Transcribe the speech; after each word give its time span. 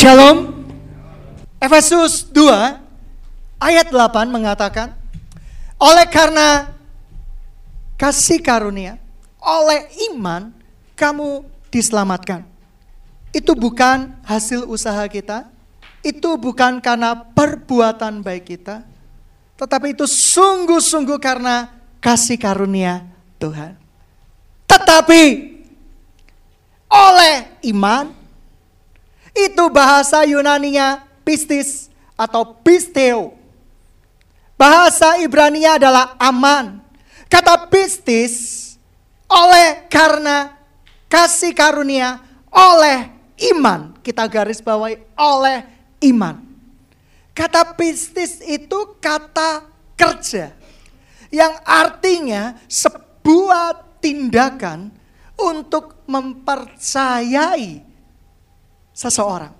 Shalom. 0.00 0.64
Efesus 1.60 2.24
2 2.32 2.48
ayat 3.60 3.92
8 3.92 4.32
mengatakan, 4.32 4.96
oleh 5.76 6.08
karena 6.08 6.72
kasih 8.00 8.40
karunia, 8.40 8.96
oleh 9.36 9.92
iman 10.08 10.56
kamu 10.96 11.44
diselamatkan. 11.68 12.48
Itu 13.28 13.52
bukan 13.52 14.16
hasil 14.24 14.64
usaha 14.72 15.04
kita, 15.04 15.52
itu 16.00 16.32
bukan 16.40 16.80
karena 16.80 17.12
perbuatan 17.36 18.24
baik 18.24 18.56
kita, 18.56 18.80
tetapi 19.60 19.92
itu 19.92 20.08
sungguh-sungguh 20.08 21.20
karena 21.20 21.76
kasih 22.00 22.40
karunia 22.40 23.04
Tuhan. 23.36 23.76
Tetapi 24.64 25.22
oleh 26.88 27.34
iman, 27.68 28.16
itu 29.48 29.64
bahasa 29.72 30.26
Yunaninya 30.28 31.06
pistis 31.24 31.88
atau 32.18 32.52
pisteo. 32.60 33.32
Bahasa 34.60 35.16
Ibrania 35.24 35.80
adalah 35.80 36.12
aman. 36.20 36.84
Kata 37.30 37.70
pistis 37.70 38.58
oleh 39.24 39.88
karena 39.88 40.52
kasih 41.08 41.56
karunia 41.56 42.20
oleh 42.52 43.08
iman. 43.54 43.96
Kita 44.04 44.28
garis 44.28 44.60
bawahi 44.60 45.00
oleh 45.16 45.64
iman. 46.12 46.44
Kata 47.32 47.72
pistis 47.72 48.44
itu 48.44 48.98
kata 49.00 49.64
kerja. 49.96 50.52
Yang 51.30 51.54
artinya 51.62 52.58
sebuah 52.66 54.02
tindakan 54.02 54.90
untuk 55.38 56.02
mempercayai 56.10 57.89
seseorang. 59.00 59.56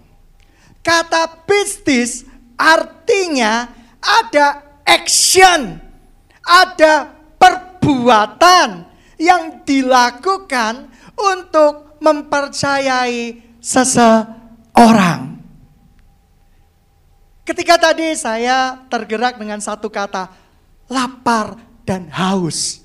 Kata 0.85 1.49
pistis 1.49 2.29
artinya 2.61 3.73
ada 3.97 4.61
action, 4.85 5.81
ada 6.45 7.09
perbuatan 7.41 8.85
yang 9.17 9.65
dilakukan 9.65 10.93
untuk 11.17 11.97
mempercayai 12.05 13.41
seseorang. 13.61 15.41
Ketika 17.45 17.77
tadi 17.81 18.13
saya 18.17 18.77
tergerak 18.89 19.41
dengan 19.41 19.61
satu 19.61 19.89
kata, 19.89 20.33
lapar 20.89 21.57
dan 21.85 22.09
haus. 22.13 22.85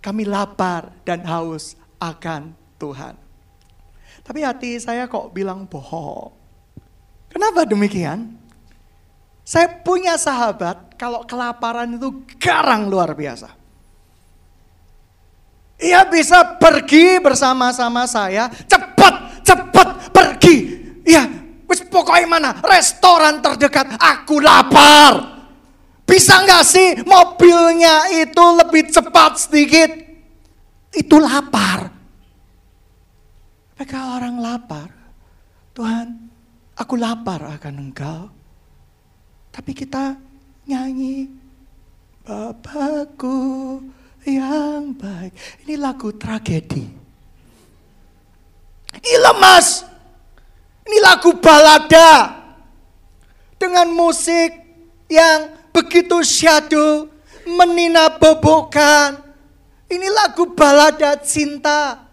Kami 0.00 0.28
lapar 0.28 0.92
dan 1.08 1.24
haus 1.24 1.78
akan 1.96 2.52
Tuhan. 2.76 3.25
Tapi 4.26 4.42
hati 4.42 4.74
saya 4.82 5.06
kok 5.06 5.30
bilang 5.30 5.70
bohong. 5.70 6.34
Kenapa 7.30 7.62
demikian? 7.62 8.34
Saya 9.46 9.70
punya 9.86 10.18
sahabat, 10.18 10.98
kalau 10.98 11.22
kelaparan 11.22 11.94
itu 11.94 12.26
garang 12.42 12.90
luar 12.90 13.14
biasa. 13.14 13.54
Ia 15.78 16.02
bisa 16.10 16.58
pergi 16.58 17.22
bersama-sama 17.22 18.10
saya, 18.10 18.50
cepat, 18.66 19.46
cepat 19.46 20.10
pergi. 20.10 20.56
Ya, 21.06 21.30
wis 21.70 21.86
pokoknya 21.86 22.26
mana, 22.26 22.50
restoran 22.66 23.38
terdekat, 23.38 23.94
aku 23.94 24.42
lapar. 24.42 25.38
Bisa 26.02 26.42
nggak 26.42 26.64
sih 26.66 26.88
mobilnya 27.06 28.10
itu 28.10 28.44
lebih 28.58 28.90
cepat 28.90 29.38
sedikit? 29.38 29.94
Itu 30.90 31.22
lapar. 31.22 31.95
Tapi 33.76 33.92
orang 33.92 34.40
lapar, 34.40 34.88
Tuhan, 35.76 36.16
aku 36.80 36.96
lapar 36.96 37.44
akan 37.60 37.74
engkau. 37.76 38.32
Tapi 39.52 39.72
kita 39.76 40.16
nyanyi, 40.64 41.28
Bapakku, 42.24 43.78
yang 44.26 44.96
baik. 44.96 45.30
Ini 45.62 45.78
lagu 45.78 46.10
tragedi. 46.16 46.82
Ini 48.96 49.14
lemas. 49.22 49.86
Ini 50.82 50.98
lagu 50.98 51.36
balada. 51.38 52.34
Dengan 53.60 53.92
musik 53.94 54.50
yang 55.06 55.54
begitu 55.70 56.24
syadu, 56.26 57.12
menina 57.46 58.10
bobokan. 58.18 59.20
Ini 59.86 60.08
lagu 60.10 60.50
balada 60.50 61.14
cinta. 61.22 62.05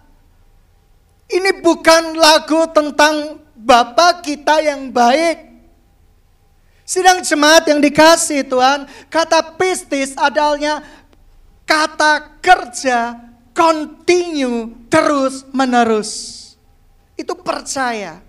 Ini 1.34 1.66
bukan 1.66 2.14
lagu 2.14 2.70
tentang 2.70 3.42
Bapak 3.64 4.28
kita 4.28 4.60
yang 4.60 4.92
baik. 4.92 5.56
Sidang 6.84 7.24
jemaat 7.24 7.64
yang 7.64 7.80
dikasih 7.80 8.44
Tuhan, 8.44 8.84
kata 9.08 9.56
pistis 9.56 10.12
adalnya 10.20 10.84
kata 11.64 12.44
kerja 12.44 13.16
continue 13.56 14.76
terus 14.92 15.48
menerus. 15.56 16.12
Itu 17.16 17.40
percaya. 17.40 18.20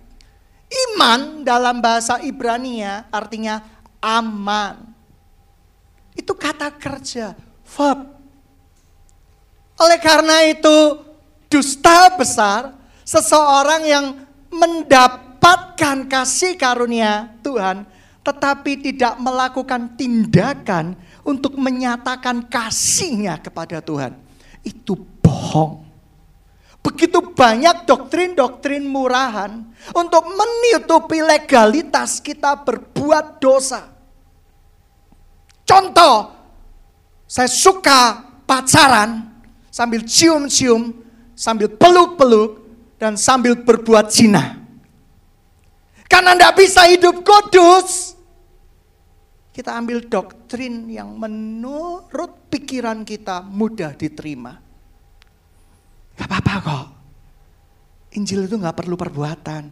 Iman 0.71 1.43
dalam 1.43 1.83
bahasa 1.83 2.23
Ibrania 2.23 3.11
artinya 3.11 3.59
aman. 3.99 4.95
Itu 6.15 6.39
kata 6.39 6.71
kerja, 6.79 7.35
verb. 7.75 8.07
Oleh 9.83 9.99
karena 9.99 10.47
itu 10.47 11.03
dusta 11.51 12.15
besar 12.15 12.84
seseorang 13.05 13.83
yang 13.85 14.07
mendapatkan 14.51 16.09
kasih 16.09 16.57
karunia 16.57 17.31
Tuhan 17.45 17.85
tetapi 18.25 18.81
tidak 18.81 19.21
melakukan 19.21 19.93
tindakan 20.01 20.97
untuk 21.23 21.61
menyatakan 21.61 22.49
kasihnya 22.49 23.37
kepada 23.37 23.85
Tuhan. 23.85 24.17
Itu 24.65 24.97
bohong. 25.21 25.85
Begitu 26.81 27.21
banyak 27.21 27.85
doktrin-doktrin 27.85 28.85
murahan 28.85 29.69
untuk 29.93 30.25
menutupi 30.25 31.21
legalitas 31.21 32.21
kita 32.21 32.61
berbuat 32.61 33.41
dosa. 33.41 33.89
Contoh, 35.65 36.33
saya 37.25 37.49
suka 37.49 38.21
pacaran 38.45 39.33
sambil 39.73 40.05
cium-cium, 40.05 40.93
sambil 41.33 41.73
peluk-peluk, 41.73 42.64
dan 43.05 43.21
sambil 43.21 43.53
berbuat 43.61 44.09
zina. 44.09 44.65
Karena 46.09 46.33
tidak 46.33 46.57
bisa 46.57 46.89
hidup 46.89 47.21
kudus, 47.21 48.17
kita 49.53 49.77
ambil 49.77 50.01
doktrin 50.09 50.89
yang 50.89 51.13
menurut 51.13 52.49
pikiran 52.49 53.05
kita 53.05 53.45
mudah 53.45 53.93
diterima. 53.93 54.57
Gak 56.17 56.25
apa-apa 56.25 56.55
kok. 56.65 56.87
Injil 58.17 58.49
itu 58.49 58.57
gak 58.57 58.79
perlu 58.79 58.97
perbuatan. 58.97 59.69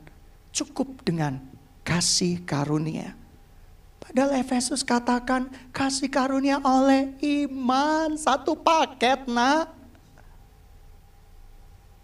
Cukup 0.52 1.00
dengan 1.00 1.40
kasih 1.80 2.44
karunia. 2.44 3.16
Padahal 4.02 4.36
Efesus 4.36 4.84
katakan 4.84 5.48
kasih 5.72 6.12
karunia 6.12 6.60
oleh 6.60 7.16
iman. 7.48 8.12
Satu 8.18 8.52
paket 8.58 9.24
nak. 9.30 9.72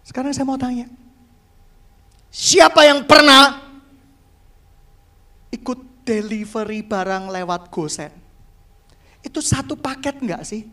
Sekarang 0.07 0.33
saya 0.33 0.47
mau 0.47 0.57
tanya. 0.57 0.89
Siapa 2.29 2.85
yang 2.85 3.09
pernah 3.09 3.57
ikut 5.49 6.05
delivery 6.05 6.85
barang 6.85 7.29
lewat 7.29 7.73
gosen. 7.73 8.13
Itu 9.21 9.41
satu 9.41 9.77
paket 9.77 10.21
enggak 10.21 10.45
sih? 10.45 10.65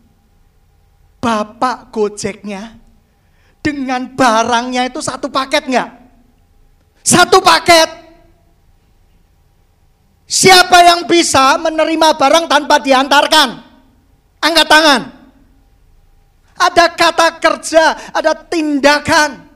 Bapak 1.17 1.89
gojeknya 1.89 2.77
dengan 3.59 4.07
barangnya 4.13 4.87
itu 4.87 5.01
satu 5.01 5.27
paket 5.27 5.67
enggak? 5.67 5.89
Satu 7.01 7.41
paket. 7.41 7.89
Siapa 10.27 10.83
yang 10.83 11.07
bisa 11.07 11.55
menerima 11.55 12.19
barang 12.19 12.45
tanpa 12.51 12.83
diantarkan? 12.83 13.49
Angkat 14.43 14.67
tangan. 14.67 15.01
Ada 16.57 16.85
kata 16.91 17.27
kerja, 17.39 17.83
ada 18.11 18.35
tindakan. 18.35 19.46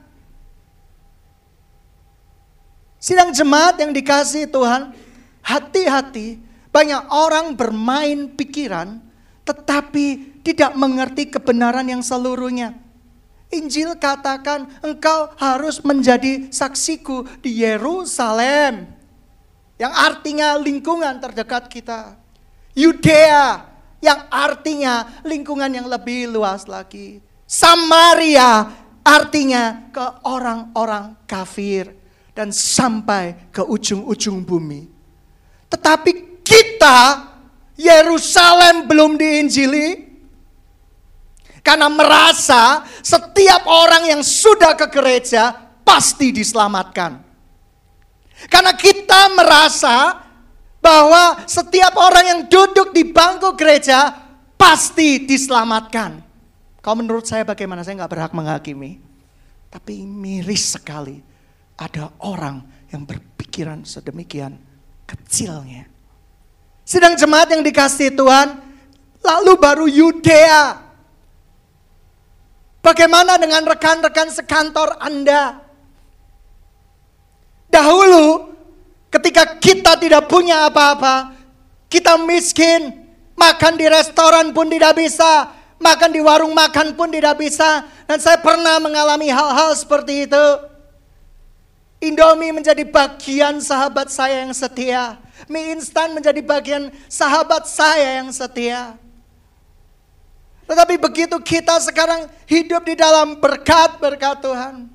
Sidang 3.01 3.33
jemaat 3.33 3.81
yang 3.81 3.89
dikasih 3.89 4.45
Tuhan, 4.45 4.93
Hati-hati, 5.41 6.37
banyak 6.69 7.09
orang 7.09 7.57
bermain 7.57 8.29
pikiran 8.29 9.01
tetapi 9.41 10.37
tidak 10.45 10.77
mengerti 10.77 11.27
kebenaran 11.33 11.89
yang 11.89 12.05
seluruhnya. 12.05 12.77
Injil 13.51 13.99
katakan 13.99 14.69
engkau 14.79 15.33
harus 15.35 15.83
menjadi 15.83 16.47
saksiku 16.53 17.27
di 17.43 17.65
Yerusalem. 17.65 18.87
Yang 19.75 19.93
artinya 19.97 20.55
lingkungan 20.61 21.19
terdekat 21.19 21.67
kita. 21.67 22.15
Yudea 22.77 23.67
yang 23.99 24.29
artinya 24.31 25.19
lingkungan 25.25 25.67
yang 25.67 25.89
lebih 25.89 26.31
luas 26.31 26.69
lagi. 26.69 27.19
Samaria 27.43 28.71
artinya 29.03 29.91
ke 29.91 30.05
orang-orang 30.23 31.19
kafir. 31.27 32.00
Dan 32.41 32.49
sampai 32.49 33.53
ke 33.53 33.61
ujung-ujung 33.61 34.41
bumi. 34.41 34.89
Tetapi 35.69 36.41
kita 36.41 37.29
Yerusalem 37.77 38.89
belum 38.89 39.13
diinjili 39.13 40.09
karena 41.61 41.85
merasa 41.85 42.81
setiap 43.05 43.69
orang 43.69 44.09
yang 44.09 44.25
sudah 44.25 44.73
ke 44.73 44.89
gereja 44.89 45.53
pasti 45.85 46.33
diselamatkan. 46.33 47.21
Karena 48.49 48.73
kita 48.73 49.37
merasa 49.37 50.25
bahwa 50.81 51.45
setiap 51.45 51.93
orang 51.93 52.25
yang 52.25 52.41
duduk 52.49 52.89
di 52.89 53.05
bangku 53.05 53.53
gereja 53.53 54.17
pasti 54.57 55.29
diselamatkan. 55.29 56.25
Kalau 56.81 56.97
menurut 56.97 57.29
saya 57.29 57.45
bagaimana? 57.45 57.85
Saya 57.85 58.01
nggak 58.01 58.09
berhak 58.17 58.33
menghakimi. 58.33 58.97
Tapi 59.69 60.01
miris 60.09 60.73
sekali 60.73 61.30
ada 61.81 62.13
orang 62.21 62.61
yang 62.93 63.01
berpikiran 63.09 63.81
sedemikian 63.81 64.53
kecilnya. 65.09 65.89
Sedang 66.85 67.17
jemaat 67.17 67.49
yang 67.49 67.65
dikasih 67.65 68.13
Tuhan, 68.13 68.61
lalu 69.25 69.53
baru 69.57 69.89
Yudea. 69.89 70.77
Bagaimana 72.85 73.41
dengan 73.41 73.65
rekan-rekan 73.65 74.29
sekantor 74.29 74.93
Anda? 75.01 75.57
Dahulu 77.73 78.53
ketika 79.09 79.57
kita 79.57 79.97
tidak 79.97 80.29
punya 80.29 80.69
apa-apa, 80.69 81.33
kita 81.89 82.17
miskin, 82.21 83.09
makan 83.33 83.73
di 83.77 83.85
restoran 83.89 84.53
pun 84.53 84.69
tidak 84.69 84.97
bisa, 84.97 85.49
makan 85.81 86.13
di 86.13 86.21
warung 86.21 86.53
makan 86.53 86.93
pun 86.93 87.09
tidak 87.09 87.41
bisa. 87.41 87.85
Dan 88.05 88.19
saya 88.19 88.37
pernah 88.37 88.77
mengalami 88.77 89.31
hal-hal 89.31 89.71
seperti 89.77 90.27
itu. 90.27 90.70
Indomie 92.01 92.49
menjadi 92.49 92.81
bagian 92.81 93.61
sahabat 93.61 94.09
saya 94.09 94.41
yang 94.41 94.57
setia. 94.57 95.21
Mie 95.45 95.77
instan 95.77 96.17
menjadi 96.17 96.41
bagian 96.41 96.89
sahabat 97.05 97.69
saya 97.69 98.17
yang 98.17 98.33
setia. 98.33 98.97
Tetapi 100.65 100.97
begitu 100.97 101.37
kita 101.37 101.77
sekarang 101.77 102.25
hidup 102.49 102.89
di 102.89 102.97
dalam 102.97 103.37
berkat-berkat 103.37 104.41
Tuhan. 104.41 104.89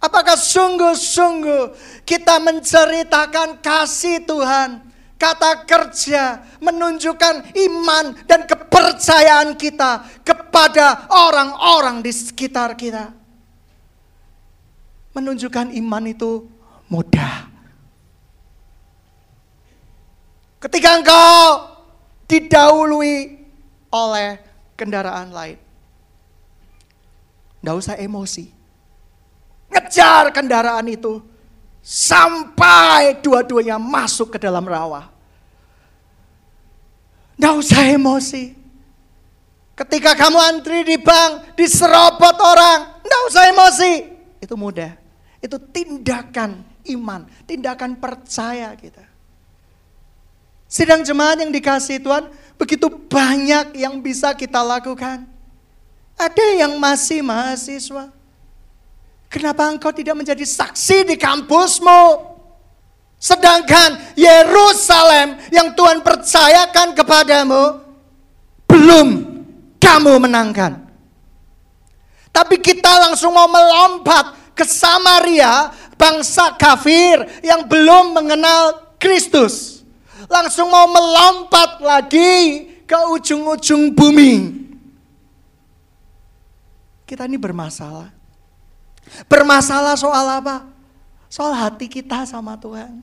Apakah 0.00 0.36
sungguh-sungguh 0.36 1.76
kita 2.04 2.40
menceritakan 2.40 3.60
kasih 3.60 4.24
Tuhan, 4.24 4.84
kata 5.16 5.64
kerja, 5.64 6.44
menunjukkan 6.60 7.56
iman 7.56 8.16
dan 8.28 8.48
kepercayaan 8.48 9.56
kita 9.56 10.04
kepada 10.24 11.08
orang-orang 11.08 12.04
di 12.04 12.12
sekitar 12.12 12.76
kita? 12.76 13.19
Menunjukkan 15.10 15.74
iman 15.74 16.04
itu 16.06 16.46
mudah. 16.86 17.50
Ketika 20.60 21.00
engkau 21.00 21.44
didahului 22.30 23.42
oleh 23.90 24.38
kendaraan 24.78 25.34
lain. 25.34 25.58
Tidak 27.60 27.74
usah 27.76 27.96
emosi 28.00 28.60
Ngejar 29.70 30.34
kendaraan 30.34 30.86
itu. 30.90 31.22
Sampai 31.80 33.16
dua-duanya 33.24 33.80
masuk 33.80 34.36
ke 34.36 34.38
dalam 34.42 34.66
rawa. 34.66 35.08
Tidak 37.38 37.54
usah 37.56 37.88
emosi. 37.88 38.52
Ketika 39.72 40.12
kamu 40.12 40.36
antri 40.36 40.84
di 40.84 41.00
bank, 41.00 41.56
diserobot 41.56 42.36
orang, 42.36 43.00
tidak 43.00 43.22
usah 43.32 43.42
emosi. 43.48 43.92
Itu 44.44 44.60
mudah. 44.60 44.99
Itu 45.40 45.56
tindakan 45.56 46.60
iman, 46.92 47.24
tindakan 47.48 47.96
percaya 47.96 48.72
kita. 48.76 49.04
Sidang 50.70 51.02
jemaat 51.02 51.42
yang 51.42 51.50
dikasih 51.50 51.98
Tuhan, 51.98 52.30
begitu 52.54 52.86
banyak 52.86 53.74
yang 53.74 53.98
bisa 53.98 54.36
kita 54.36 54.62
lakukan. 54.62 55.26
Ada 56.14 56.46
yang 56.62 56.76
masih 56.76 57.24
mahasiswa, 57.24 58.12
Kenapa 59.30 59.70
engkau 59.70 59.94
tidak 59.94 60.18
menjadi 60.18 60.42
saksi 60.42 61.06
di 61.06 61.14
kampusmu? 61.14 62.34
Sedangkan 63.14 64.18
Yerusalem 64.18 65.38
yang 65.54 65.70
Tuhan 65.78 66.02
percayakan 66.02 66.98
kepadamu 66.98 67.78
belum 68.66 69.08
kamu 69.78 70.12
menangkan. 70.26 70.82
Tapi 72.34 72.58
kita 72.58 72.90
langsung 73.06 73.30
mau 73.30 73.46
melompat 73.46 74.34
ke 74.60 74.68
Samaria, 74.68 75.72
bangsa 75.96 76.52
kafir 76.60 77.24
yang 77.40 77.64
belum 77.64 78.12
mengenal 78.12 78.92
Kristus. 79.00 79.80
Langsung 80.28 80.68
mau 80.68 80.84
melompat 80.84 81.80
lagi 81.80 82.68
ke 82.84 82.98
ujung-ujung 83.16 83.96
bumi. 83.96 84.60
Kita 87.08 87.24
ini 87.24 87.40
bermasalah. 87.40 88.12
Bermasalah 89.24 89.96
soal 89.96 90.28
apa? 90.28 90.68
Soal 91.32 91.56
hati 91.56 91.88
kita 91.88 92.28
sama 92.28 92.60
Tuhan. 92.60 93.00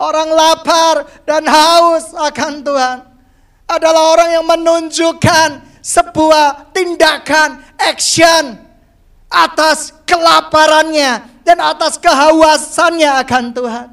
Orang 0.00 0.32
lapar 0.32 1.04
dan 1.28 1.44
haus 1.44 2.16
akan 2.16 2.64
Tuhan 2.64 2.98
adalah 3.68 4.02
orang 4.16 4.30
yang 4.32 4.46
menunjukkan 4.48 5.60
sebuah 5.84 6.72
tindakan, 6.72 7.60
action 7.76 8.64
atas 9.34 9.90
kelaparannya 10.06 11.42
dan 11.42 11.58
atas 11.58 11.98
kehausannya 11.98 13.10
akan 13.26 13.44
Tuhan. 13.50 13.88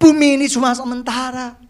Bumi 0.00 0.40
ini 0.40 0.46
cuma 0.48 0.72
sementara. 0.72 1.60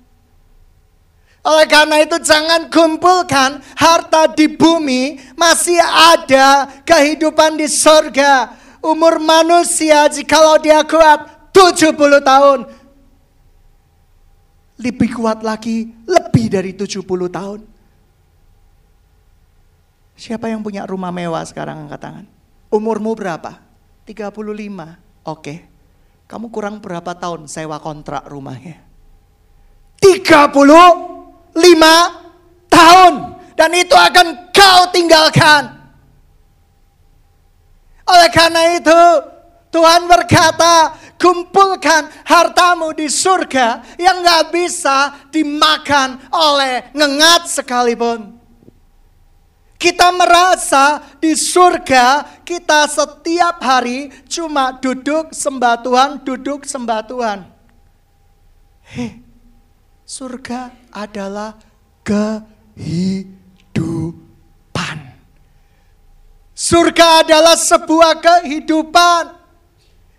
Oleh 1.40 1.66
karena 1.66 2.04
itu 2.04 2.20
jangan 2.20 2.68
kumpulkan 2.68 3.64
harta 3.74 4.28
di 4.30 4.44
bumi, 4.44 5.16
masih 5.34 5.80
ada 5.82 6.68
kehidupan 6.84 7.56
di 7.56 7.64
surga. 7.64 8.54
Umur 8.80 9.20
manusia 9.20 10.04
jikalau 10.08 10.60
dia 10.60 10.84
kuat 10.84 11.52
70 11.52 11.96
tahun. 12.20 12.60
Lebih 14.80 15.10
kuat 15.16 15.44
lagi, 15.44 15.92
lebih 16.08 16.48
dari 16.48 16.72
70 16.72 17.04
tahun. 17.28 17.69
Siapa 20.20 20.52
yang 20.52 20.60
punya 20.60 20.84
rumah 20.84 21.08
mewah 21.08 21.40
sekarang 21.48 21.88
angkat 21.88 22.00
tangan? 22.04 22.26
Umurmu 22.68 23.16
berapa? 23.16 23.56
35. 24.04 24.28
Oke. 25.24 25.64
Kamu 26.28 26.52
kurang 26.52 26.76
berapa 26.84 27.16
tahun 27.16 27.48
sewa 27.48 27.80
kontrak 27.80 28.28
rumahnya? 28.28 28.84
30 29.96 31.56
lima 31.56 31.96
tahun. 32.68 33.40
Dan 33.56 33.72
itu 33.72 33.96
akan 33.96 34.52
kau 34.52 34.92
tinggalkan. 34.92 35.88
Oleh 38.04 38.28
karena 38.28 38.76
itu, 38.76 39.00
Tuhan 39.72 40.04
berkata, 40.04 41.00
kumpulkan 41.16 42.12
hartamu 42.28 42.92
di 42.92 43.08
surga 43.08 43.96
yang 43.96 44.20
gak 44.20 44.52
bisa 44.52 45.16
dimakan 45.32 46.20
oleh 46.28 46.92
ngengat 46.92 47.48
sekalipun. 47.48 48.39
Kita 49.80 50.12
merasa 50.12 51.00
di 51.16 51.32
surga 51.32 52.36
kita 52.44 52.84
setiap 52.84 53.64
hari 53.64 54.12
cuma 54.28 54.76
duduk 54.76 55.32
sembah 55.32 55.80
Tuhan, 55.80 56.20
duduk 56.20 56.68
sembah 56.68 57.00
Tuhan. 57.08 57.48
Hei, 58.92 59.24
surga 60.04 60.68
adalah 60.92 61.56
kehidupan. 62.04 63.16
Surga 66.52 67.24
adalah 67.24 67.56
sebuah 67.56 68.20
kehidupan 68.20 69.32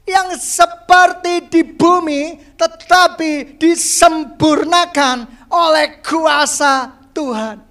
yang 0.10 0.42
seperti 0.42 1.54
di 1.54 1.62
bumi 1.62 2.42
tetapi 2.58 3.62
disempurnakan 3.62 5.30
oleh 5.54 6.02
kuasa 6.02 6.98
Tuhan. 7.14 7.71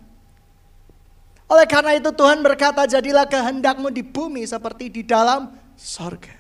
Oleh 1.51 1.67
karena 1.67 1.99
itu 1.99 2.15
Tuhan 2.15 2.47
berkata 2.47 2.87
jadilah 2.87 3.27
kehendakmu 3.27 3.91
di 3.91 4.07
bumi 4.07 4.47
seperti 4.47 4.87
di 4.87 5.03
dalam 5.03 5.51
sorga. 5.75 6.39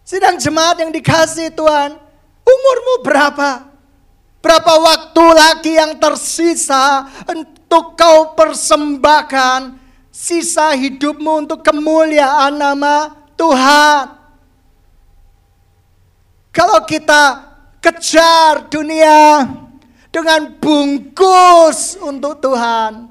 Sidang 0.00 0.40
jemaat 0.40 0.80
yang 0.80 0.88
dikasih 0.88 1.52
Tuhan, 1.52 1.92
umurmu 2.40 2.94
berapa? 3.04 3.68
Berapa 4.40 4.72
waktu 4.80 5.24
lagi 5.28 5.72
yang 5.76 6.00
tersisa 6.00 7.06
untuk 7.28 7.94
kau 7.94 8.32
persembahkan 8.32 9.76
sisa 10.08 10.72
hidupmu 10.72 11.46
untuk 11.46 11.60
kemuliaan 11.60 12.56
nama 12.56 13.12
Tuhan. 13.36 14.18
Kalau 16.52 16.84
kita 16.84 17.48
kejar 17.80 18.68
dunia 18.68 19.48
dengan 20.12 20.52
bungkus 20.60 21.96
untuk 21.96 22.44
Tuhan, 22.44 23.08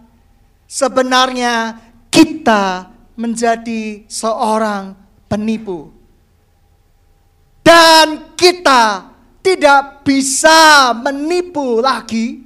sebenarnya 0.69 1.81
kita 2.13 2.93
menjadi 3.17 4.05
seorang 4.05 4.93
penipu. 5.25 5.89
Dan 7.65 8.37
kita 8.37 9.09
tidak 9.41 10.05
bisa 10.05 10.93
menipu 10.93 11.81
lagi 11.81 12.45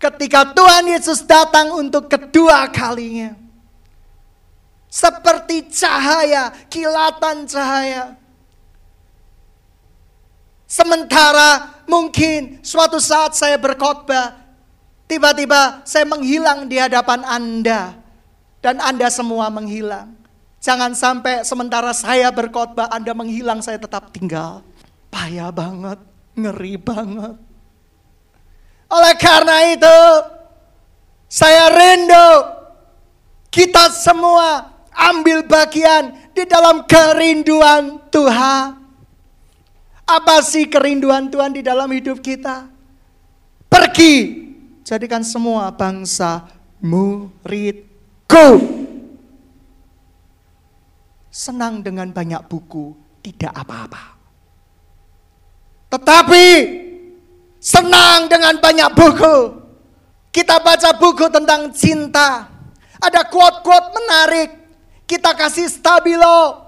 ketika 0.00 0.56
Tuhan 0.56 0.88
Yesus 0.88 1.20
datang 1.28 1.76
untuk 1.76 2.08
kedua 2.08 2.72
kalinya. 2.72 3.36
Seperti 4.90 5.70
cahaya, 5.70 6.50
kilatan 6.66 7.46
cahaya. 7.46 8.16
Sementara 10.66 11.79
mungkin 11.90 12.62
suatu 12.62 13.02
saat 13.02 13.34
saya 13.34 13.58
berkhotbah, 13.58 14.38
tiba-tiba 15.10 15.82
saya 15.82 16.06
menghilang 16.06 16.70
di 16.70 16.78
hadapan 16.78 17.26
Anda 17.26 17.98
dan 18.62 18.78
Anda 18.78 19.10
semua 19.10 19.50
menghilang. 19.50 20.14
Jangan 20.62 20.94
sampai 20.94 21.42
sementara 21.42 21.90
saya 21.90 22.30
berkhotbah 22.30 22.86
Anda 22.92 23.10
menghilang, 23.16 23.58
saya 23.64 23.80
tetap 23.80 24.14
tinggal. 24.14 24.62
Payah 25.10 25.50
banget, 25.50 25.98
ngeri 26.38 26.76
banget. 26.78 27.34
Oleh 28.92 29.14
karena 29.16 29.56
itu, 29.72 29.98
saya 31.26 31.72
rindu 31.72 32.30
kita 33.48 33.88
semua 33.90 34.70
ambil 34.92 35.42
bagian 35.48 36.12
di 36.36 36.44
dalam 36.44 36.84
kerinduan 36.84 38.02
Tuhan. 38.12 38.79
Apa 40.10 40.42
sih 40.42 40.66
kerinduan 40.66 41.30
Tuhan 41.30 41.54
di 41.54 41.62
dalam 41.62 41.86
hidup 41.86 42.18
kita? 42.18 42.66
Pergi, 43.70 44.42
jadikan 44.82 45.22
semua 45.22 45.70
bangsa 45.70 46.50
muridku. 46.82 48.46
Senang 51.30 51.78
dengan 51.78 52.10
banyak 52.10 52.42
buku, 52.50 52.90
tidak 53.22 53.54
apa-apa. 53.54 54.18
Tetapi 55.94 56.46
senang 57.62 58.26
dengan 58.26 58.58
banyak 58.58 58.90
buku. 58.98 59.36
Kita 60.34 60.58
baca 60.58 60.90
buku 60.98 61.30
tentang 61.30 61.70
cinta. 61.70 62.50
Ada 62.98 63.30
quote-quote 63.30 63.94
menarik. 63.94 64.50
Kita 65.06 65.38
kasih 65.38 65.70
stabilo. 65.70 66.66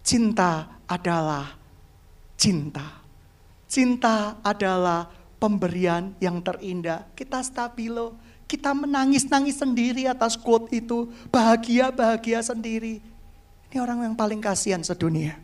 Cinta 0.00 0.80
adalah 0.88 1.57
cinta. 2.38 3.02
Cinta 3.68 4.38
adalah 4.40 5.10
pemberian 5.36 6.16
yang 6.22 6.40
terindah. 6.40 7.04
Kita 7.12 7.42
stabilo, 7.44 8.16
kita 8.48 8.72
menangis-nangis 8.72 9.60
sendiri 9.60 10.08
atas 10.08 10.38
quote 10.38 10.72
itu. 10.72 11.12
Bahagia-bahagia 11.28 12.40
sendiri. 12.40 13.04
Ini 13.68 13.76
orang 13.82 14.08
yang 14.08 14.14
paling 14.16 14.40
kasihan 14.40 14.80
sedunia. 14.80 15.36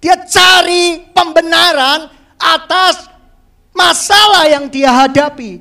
Dia 0.00 0.16
cari 0.24 1.04
pembenaran 1.12 2.08
atas 2.40 3.12
masalah 3.76 4.48
yang 4.48 4.72
dia 4.72 4.88
hadapi. 4.88 5.60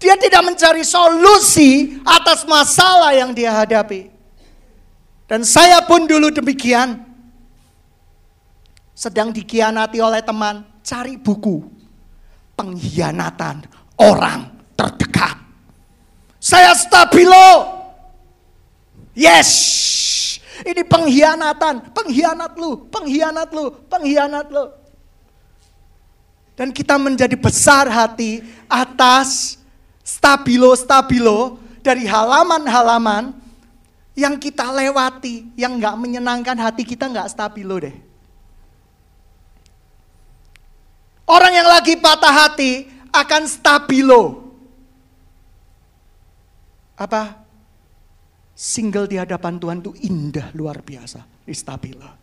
Dia 0.00 0.18
tidak 0.18 0.42
mencari 0.42 0.82
solusi 0.82 2.00
atas 2.02 2.42
masalah 2.48 3.14
yang 3.14 3.30
dia 3.30 3.54
hadapi. 3.54 4.10
Dan 5.30 5.46
saya 5.46 5.84
pun 5.86 6.08
dulu 6.10 6.34
demikian 6.34 7.11
sedang 8.92 9.32
dikhianati 9.32 9.98
oleh 9.98 10.20
teman, 10.20 10.62
cari 10.84 11.16
buku. 11.16 11.64
Pengkhianatan 12.52 13.64
orang 13.96 14.52
terdekat. 14.76 15.40
Saya 16.36 16.76
stabilo. 16.76 17.80
Yes. 19.16 19.50
Ini 20.62 20.86
pengkhianatan, 20.86 21.90
pengkhianat 21.90 22.52
lu, 22.54 22.86
pengkhianat 22.86 23.50
lu, 23.50 23.64
pengkhianat 23.90 24.46
lu. 24.46 24.64
Dan 26.54 26.70
kita 26.70 27.00
menjadi 27.00 27.34
besar 27.34 27.90
hati 27.90 28.44
atas 28.70 29.58
stabilo-stabilo 30.06 31.58
dari 31.82 32.06
halaman-halaman 32.06 33.34
yang 34.14 34.38
kita 34.38 34.70
lewati, 34.70 35.50
yang 35.58 35.80
nggak 35.80 35.96
menyenangkan 35.98 36.54
hati 36.60 36.86
kita 36.86 37.10
nggak 37.10 37.32
stabilo 37.32 37.80
deh. 37.80 37.96
Orang 41.26 41.54
yang 41.56 41.61
lagi 41.72 41.96
patah 41.96 42.34
hati 42.34 42.92
akan 43.08 43.42
stabilo. 43.48 44.52
Apa? 46.96 47.40
Single 48.52 49.08
di 49.08 49.16
hadapan 49.16 49.56
Tuhan 49.56 49.80
itu 49.80 49.92
indah 50.04 50.52
luar 50.52 50.84
biasa. 50.84 51.24
Stabilo. 51.52 52.22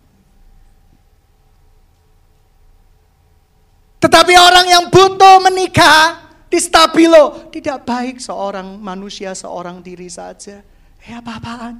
Tetapi 3.99 4.33
orang 4.39 4.67
yang 4.71 4.85
butuh 4.87 5.43
menikah 5.43 6.31
di 6.47 6.57
stabilo 6.57 7.51
tidak 7.51 7.83
baik 7.83 8.17
seorang 8.23 8.79
manusia, 8.79 9.35
seorang 9.35 9.83
diri 9.83 10.07
saja. 10.07 10.63
Eh 11.03 11.13
apa-apaan? 11.13 11.77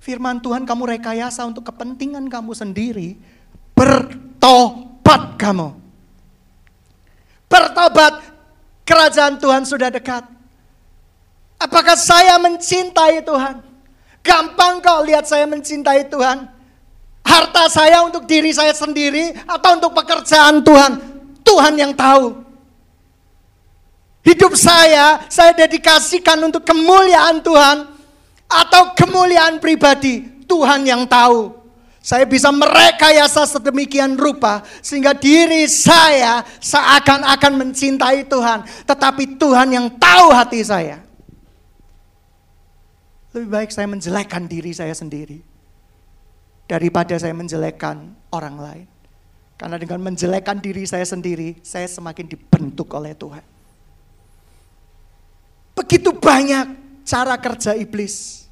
Firman 0.00 0.40
Tuhan 0.40 0.64
kamu 0.64 0.98
rekayasa 0.98 1.44
untuk 1.44 1.68
kepentingan 1.68 2.32
kamu 2.32 2.56
sendiri. 2.56 3.20
Bertobat 3.76 5.36
kamu. 5.36 5.87
Bertobat, 7.48 8.20
kerajaan 8.84 9.40
Tuhan 9.40 9.64
sudah 9.64 9.88
dekat. 9.88 10.24
Apakah 11.58 11.98
saya 11.98 12.38
mencintai 12.38 13.24
Tuhan? 13.24 13.64
Gampang 14.22 14.84
kok 14.84 15.02
lihat 15.08 15.24
saya 15.26 15.48
mencintai 15.48 16.06
Tuhan. 16.06 16.46
Harta 17.24 17.64
saya 17.68 18.04
untuk 18.04 18.24
diri 18.24 18.54
saya 18.54 18.72
sendiri 18.72 19.34
atau 19.48 19.80
untuk 19.80 19.92
pekerjaan 19.96 20.62
Tuhan. 20.62 20.92
Tuhan 21.42 21.74
yang 21.76 21.92
tahu. 21.96 22.46
Hidup 24.22 24.52
saya, 24.54 25.24
saya 25.32 25.56
dedikasikan 25.56 26.36
untuk 26.44 26.62
kemuliaan 26.62 27.40
Tuhan 27.40 27.88
atau 28.44 28.92
kemuliaan 28.92 29.56
pribadi. 29.56 30.24
Tuhan 30.44 30.84
yang 30.84 31.08
tahu. 31.08 31.57
Saya 32.08 32.24
bisa 32.24 32.48
merekayasa 32.48 33.44
sedemikian 33.44 34.16
rupa 34.16 34.64
sehingga 34.80 35.12
diri 35.12 35.68
saya 35.68 36.40
seakan-akan 36.56 37.52
mencintai 37.60 38.24
Tuhan, 38.24 38.64
tetapi 38.88 39.36
Tuhan 39.36 39.68
yang 39.76 39.92
tahu 40.00 40.32
hati 40.32 40.64
saya. 40.64 41.04
Lebih 43.36 43.52
baik 43.52 43.68
saya 43.76 43.84
menjelekkan 43.92 44.48
diri 44.48 44.72
saya 44.72 44.96
sendiri 44.96 45.44
daripada 46.64 47.12
saya 47.20 47.36
menjelekkan 47.36 48.16
orang 48.32 48.56
lain. 48.56 48.88
Karena 49.60 49.76
dengan 49.76 50.08
menjelekkan 50.08 50.64
diri 50.64 50.88
saya 50.88 51.04
sendiri, 51.04 51.60
saya 51.60 51.84
semakin 51.84 52.24
dibentuk 52.24 52.88
oleh 52.96 53.12
Tuhan. 53.12 53.44
Begitu 55.76 56.08
banyak 56.16 56.72
cara 57.04 57.36
kerja 57.36 57.76
iblis 57.76 58.48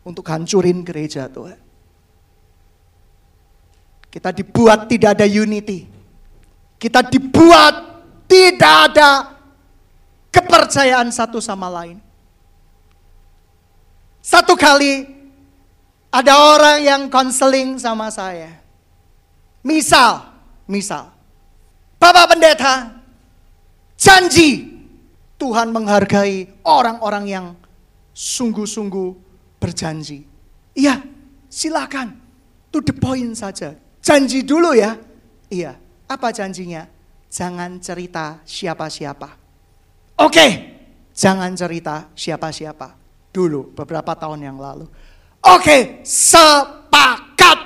untuk 0.00 0.24
hancurin 0.32 0.80
gereja 0.80 1.28
Tuhan. 1.28 1.65
Kita 4.16 4.32
dibuat 4.32 4.88
tidak 4.88 5.20
ada 5.20 5.28
unity. 5.28 5.84
Kita 6.80 7.04
dibuat 7.04 8.00
tidak 8.24 8.74
ada 8.88 9.36
kepercayaan 10.32 11.12
satu 11.12 11.36
sama 11.36 11.68
lain. 11.68 12.00
Satu 14.24 14.56
kali 14.56 15.04
ada 16.08 16.32
orang 16.32 16.80
yang 16.80 17.02
konseling 17.12 17.76
sama 17.76 18.08
saya. 18.08 18.56
Misal, 19.60 20.24
misal. 20.64 21.12
Bapak 22.00 22.32
pendeta, 22.32 22.96
janji 24.00 24.80
Tuhan 25.36 25.76
menghargai 25.76 26.64
orang-orang 26.64 27.24
yang 27.28 27.46
sungguh-sungguh 28.16 29.12
berjanji. 29.60 30.24
Iya, 30.72 31.04
silakan. 31.52 32.16
To 32.72 32.80
the 32.80 32.96
point 32.96 33.36
saja. 33.36 33.85
Janji 34.06 34.46
dulu 34.46 34.70
ya. 34.70 34.94
Iya, 35.50 35.74
apa 36.06 36.30
janjinya? 36.30 36.86
Jangan 37.26 37.82
cerita 37.82 38.38
siapa-siapa. 38.46 39.34
Oke, 40.22 40.46
jangan 41.10 41.50
cerita 41.58 42.06
siapa-siapa. 42.14 42.94
Dulu, 43.34 43.74
beberapa 43.74 44.14
tahun 44.14 44.46
yang 44.46 44.62
lalu. 44.62 44.86
Oke, 45.42 46.06
sepakat. 46.06 47.58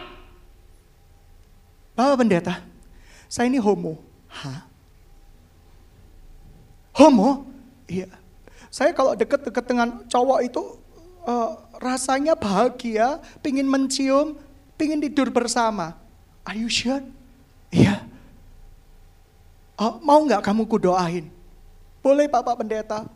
Bapak 1.92 2.16
pendeta, 2.16 2.64
saya 3.28 3.52
ini 3.52 3.60
homo. 3.60 4.00
Hah? 4.32 4.64
Homo? 6.96 7.44
Iya. 7.84 8.08
Saya 8.72 8.96
kalau 8.96 9.12
deket-deket 9.12 9.64
dengan 9.68 10.08
cowok 10.08 10.40
itu 10.40 10.62
uh, 11.28 11.60
rasanya 11.84 12.32
bahagia, 12.32 13.20
pingin 13.44 13.68
mencium, 13.68 14.40
pingin 14.80 15.04
tidur 15.04 15.28
bersama. 15.28 16.00
Are 16.44 16.56
you 16.56 16.68
sure? 16.68 17.04
Iya. 17.70 18.02
Oh, 19.80 19.96
mau 20.04 20.20
nggak 20.24 20.44
kamu 20.44 20.68
kudoain? 20.68 21.30
Boleh 22.04 22.28
Bapak 22.28 22.60
Pendeta. 22.60 23.08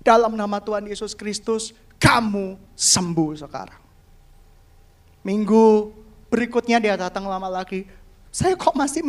Dalam 0.00 0.38
nama 0.38 0.62
Tuhan 0.62 0.86
Yesus 0.86 1.12
Kristus, 1.12 1.74
kamu 1.98 2.54
sembuh 2.78 3.32
sekarang. 3.42 3.82
Minggu 5.26 5.90
berikutnya 6.30 6.78
dia 6.78 6.94
datang 6.94 7.26
lama 7.26 7.50
lagi. 7.50 7.88
Saya 8.30 8.54
kok 8.54 8.76
masih 8.76 9.02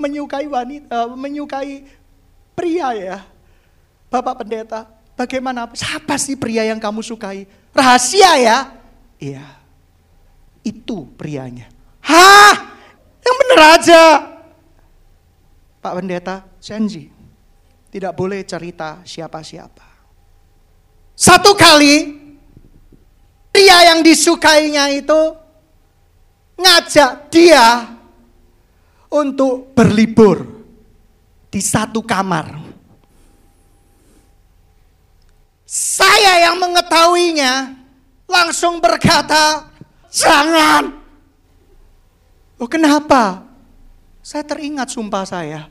menyukai 0.00 0.48
wanita, 0.50 0.88
uh, 0.90 1.14
menyukai 1.14 1.86
pria 2.56 2.90
ya. 2.96 3.18
Bapak 4.10 4.44
pendeta, 4.44 4.88
bagaimana? 5.14 5.68
Siapa 5.72 6.18
sih 6.20 6.36
pria 6.36 6.66
yang 6.66 6.80
kamu 6.82 7.00
sukai? 7.00 7.48
Rahasia 7.72 8.32
ya? 8.40 8.58
Iya. 9.16 9.46
Itu 10.64 11.08
prianya. 11.16 11.70
Hah? 12.02 12.71
Yang 13.22 13.36
bener 13.38 13.60
aja. 13.78 14.02
Pak 15.82 15.92
pendeta, 15.98 16.36
janji. 16.62 17.10
Tidak 17.90 18.14
boleh 18.14 18.42
cerita 18.46 19.02
siapa-siapa. 19.02 19.86
Satu 21.12 21.52
kali 21.54 22.18
pria 23.52 23.92
yang 23.92 24.00
disukainya 24.00 24.88
itu 24.90 25.20
ngajak 26.56 27.28
dia 27.28 27.98
untuk 29.12 29.76
berlibur 29.76 30.40
di 31.52 31.60
satu 31.60 32.00
kamar. 32.00 32.62
Saya 35.68 36.48
yang 36.48 36.56
mengetahuinya 36.56 37.76
langsung 38.24 38.80
berkata, 38.80 39.68
"Jangan." 40.08 41.01
Oh, 42.62 42.70
kenapa? 42.70 43.42
Saya 44.22 44.46
teringat 44.46 44.94
sumpah 44.94 45.26
saya. 45.26 45.66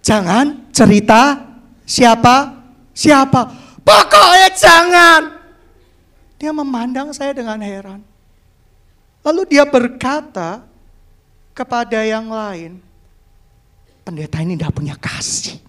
Jangan 0.00 0.72
cerita 0.72 1.44
siapa 1.84 2.56
siapa. 2.96 3.52
Pokoknya 3.84 4.48
jangan. 4.56 5.22
Dia 6.40 6.56
memandang 6.56 7.12
saya 7.12 7.36
dengan 7.36 7.60
heran. 7.60 8.00
Lalu 9.20 9.44
dia 9.44 9.68
berkata 9.68 10.64
kepada 11.52 12.00
yang 12.00 12.32
lain, 12.32 12.80
pendeta 14.00 14.40
ini 14.40 14.56
tidak 14.56 14.72
punya 14.72 14.96
kasih. 14.96 15.60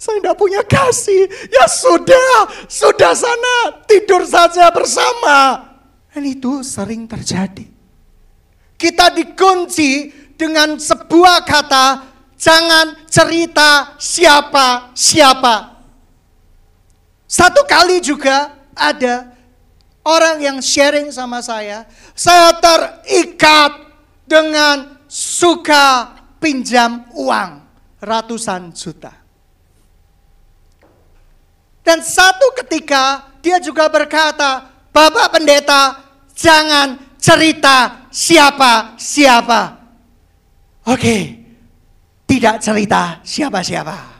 Saya 0.00 0.24
tidak 0.24 0.40
punya 0.40 0.64
kasih. 0.64 1.28
Ya 1.52 1.68
sudah, 1.68 2.48
sudah 2.64 3.12
sana 3.12 3.84
tidur 3.84 4.24
saja 4.24 4.72
bersama. 4.72 5.68
Dan 6.16 6.32
itu 6.32 6.64
sering 6.64 7.04
terjadi. 7.04 7.73
Kita 8.74 9.14
dikunci 9.14 10.10
dengan 10.34 10.76
sebuah 10.76 11.46
kata, 11.46 11.86
jangan 12.34 13.06
cerita 13.06 13.94
siapa-siapa. 13.96 15.78
Satu 17.24 17.66
kali 17.66 17.98
juga 18.02 18.52
ada 18.74 19.34
orang 20.04 20.42
yang 20.42 20.58
sharing 20.60 21.08
sama 21.10 21.40
saya, 21.40 21.88
saya 22.12 22.54
terikat 22.60 23.72
dengan 24.28 25.00
suka 25.08 26.14
pinjam 26.42 27.08
uang 27.16 27.64
ratusan 28.02 28.74
juta. 28.76 29.24
Dan 31.84 32.00
satu 32.00 32.52
ketika 32.64 33.32
dia 33.44 33.60
juga 33.60 33.88
berkata, 33.92 34.72
Bapak 34.88 35.36
pendeta 35.36 36.00
jangan 36.32 36.96
cerita 37.18 38.03
siapa-siapa. 38.14 39.82
Oke, 40.86 41.16
tidak 42.30 42.62
cerita 42.62 43.18
siapa-siapa. 43.26 44.14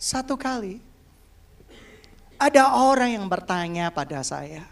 Satu 0.00 0.40
kali 0.40 0.80
ada 2.40 2.72
orang 2.80 3.20
yang 3.20 3.26
bertanya 3.28 3.92
pada 3.92 4.24
saya, 4.24 4.64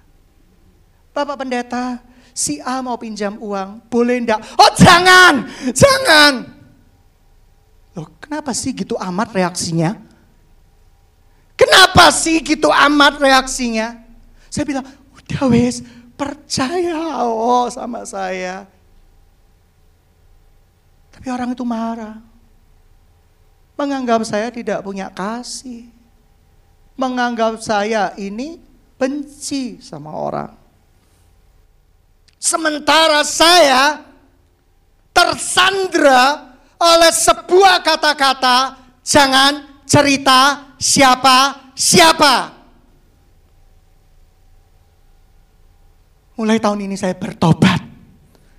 Bapak 1.12 1.44
pendeta, 1.44 2.00
si 2.32 2.58
A 2.64 2.80
mau 2.80 2.96
pinjam 2.96 3.36
uang, 3.36 3.84
boleh 3.92 4.20
enggak? 4.24 4.40
Oh 4.56 4.72
jangan, 4.74 5.46
jangan. 5.70 6.32
Loh 7.94 8.10
kenapa 8.18 8.50
sih 8.50 8.74
gitu 8.74 8.98
amat 8.98 9.30
reaksinya? 9.30 9.94
Kenapa 11.54 12.10
sih 12.10 12.42
gitu 12.42 12.66
amat 12.66 13.22
reaksinya? 13.22 14.02
Saya 14.50 14.66
bilang, 14.66 14.86
udah 15.14 15.42
wes, 15.54 15.86
percaya 16.14 17.22
oh 17.26 17.66
sama 17.70 18.06
saya. 18.06 18.66
Tapi 21.14 21.26
orang 21.30 21.54
itu 21.54 21.62
marah. 21.62 22.18
Menganggap 23.74 24.22
saya 24.22 24.50
tidak 24.54 24.82
punya 24.86 25.10
kasih. 25.10 25.90
Menganggap 26.94 27.58
saya 27.58 28.14
ini 28.14 28.62
benci 28.94 29.82
sama 29.82 30.14
orang. 30.14 30.54
Sementara 32.38 33.26
saya 33.26 34.04
tersandra 35.10 36.54
oleh 36.78 37.12
sebuah 37.14 37.82
kata-kata, 37.82 38.78
jangan 39.02 39.82
cerita 39.88 40.74
siapa-siapa. 40.76 42.53
Mulai 46.34 46.58
tahun 46.58 46.90
ini 46.90 46.98
saya 46.98 47.14
bertobat. 47.14 47.82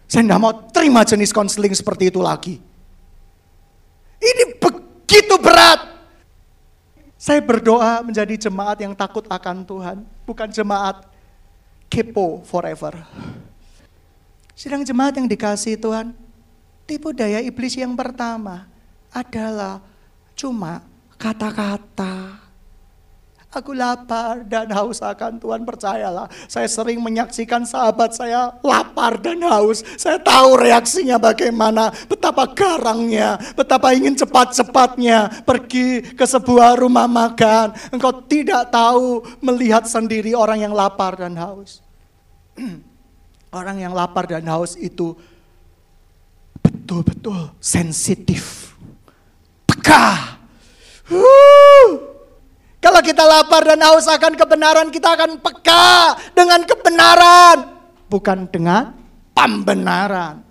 Saya 0.08 0.24
tidak 0.24 0.40
mau 0.40 0.54
terima 0.72 1.04
jenis 1.04 1.36
konseling 1.36 1.76
seperti 1.76 2.08
itu 2.08 2.24
lagi. 2.24 2.62
Ini 4.22 4.44
begitu 4.58 5.36
berat. 5.42 5.96
Saya 7.20 7.42
berdoa 7.42 8.06
menjadi 8.06 8.48
jemaat 8.48 8.78
yang 8.80 8.94
takut 8.94 9.26
akan 9.26 9.66
Tuhan, 9.66 9.98
bukan 10.30 10.48
jemaat 10.54 11.10
kepo 11.90 12.46
forever. 12.46 13.02
Sidang 14.54 14.86
jemaat 14.86 15.18
yang 15.18 15.28
dikasih 15.28 15.76
Tuhan, 15.76 16.14
tipu 16.86 17.12
daya 17.12 17.42
iblis 17.42 17.76
yang 17.76 17.98
pertama 17.98 18.70
adalah 19.10 19.82
cuma 20.38 20.86
kata-kata. 21.18 22.45
Aku 23.56 23.72
lapar 23.72 24.44
dan 24.44 24.68
haus 24.76 25.00
akan 25.00 25.40
Tuhan 25.40 25.64
percayalah. 25.64 26.28
Saya 26.52 26.68
sering 26.68 27.00
menyaksikan 27.00 27.64
sahabat 27.64 28.12
saya 28.12 28.52
lapar 28.60 29.16
dan 29.16 29.40
haus. 29.48 29.80
Saya 29.96 30.20
tahu 30.20 30.60
reaksinya 30.60 31.16
bagaimana, 31.16 31.88
betapa 32.12 32.52
garangnya, 32.52 33.40
betapa 33.56 33.96
ingin 33.96 34.12
cepat-cepatnya 34.20 35.48
pergi 35.48 36.04
ke 36.04 36.28
sebuah 36.28 36.76
rumah 36.76 37.08
makan. 37.08 37.72
Engkau 37.96 38.28
tidak 38.28 38.76
tahu 38.76 39.24
melihat 39.40 39.88
sendiri 39.88 40.36
orang 40.36 40.68
yang 40.68 40.76
lapar 40.76 41.16
dan 41.16 41.40
haus. 41.40 41.80
Orang 43.56 43.80
yang 43.80 43.96
lapar 43.96 44.28
dan 44.28 44.44
haus 44.52 44.76
itu 44.76 45.16
betul-betul 46.60 47.56
sensitif. 47.64 48.76
Peka. 49.64 50.25
Kita 53.06 53.22
lapar 53.22 53.62
dan 53.62 53.86
haus 53.86 54.10
akan 54.10 54.34
kebenaran, 54.34 54.90
kita 54.90 55.14
akan 55.14 55.38
peka 55.38 56.18
dengan 56.34 56.66
kebenaran. 56.66 57.58
Bukan 58.10 58.50
dengan 58.50 58.98
pembenaran. 59.38 60.42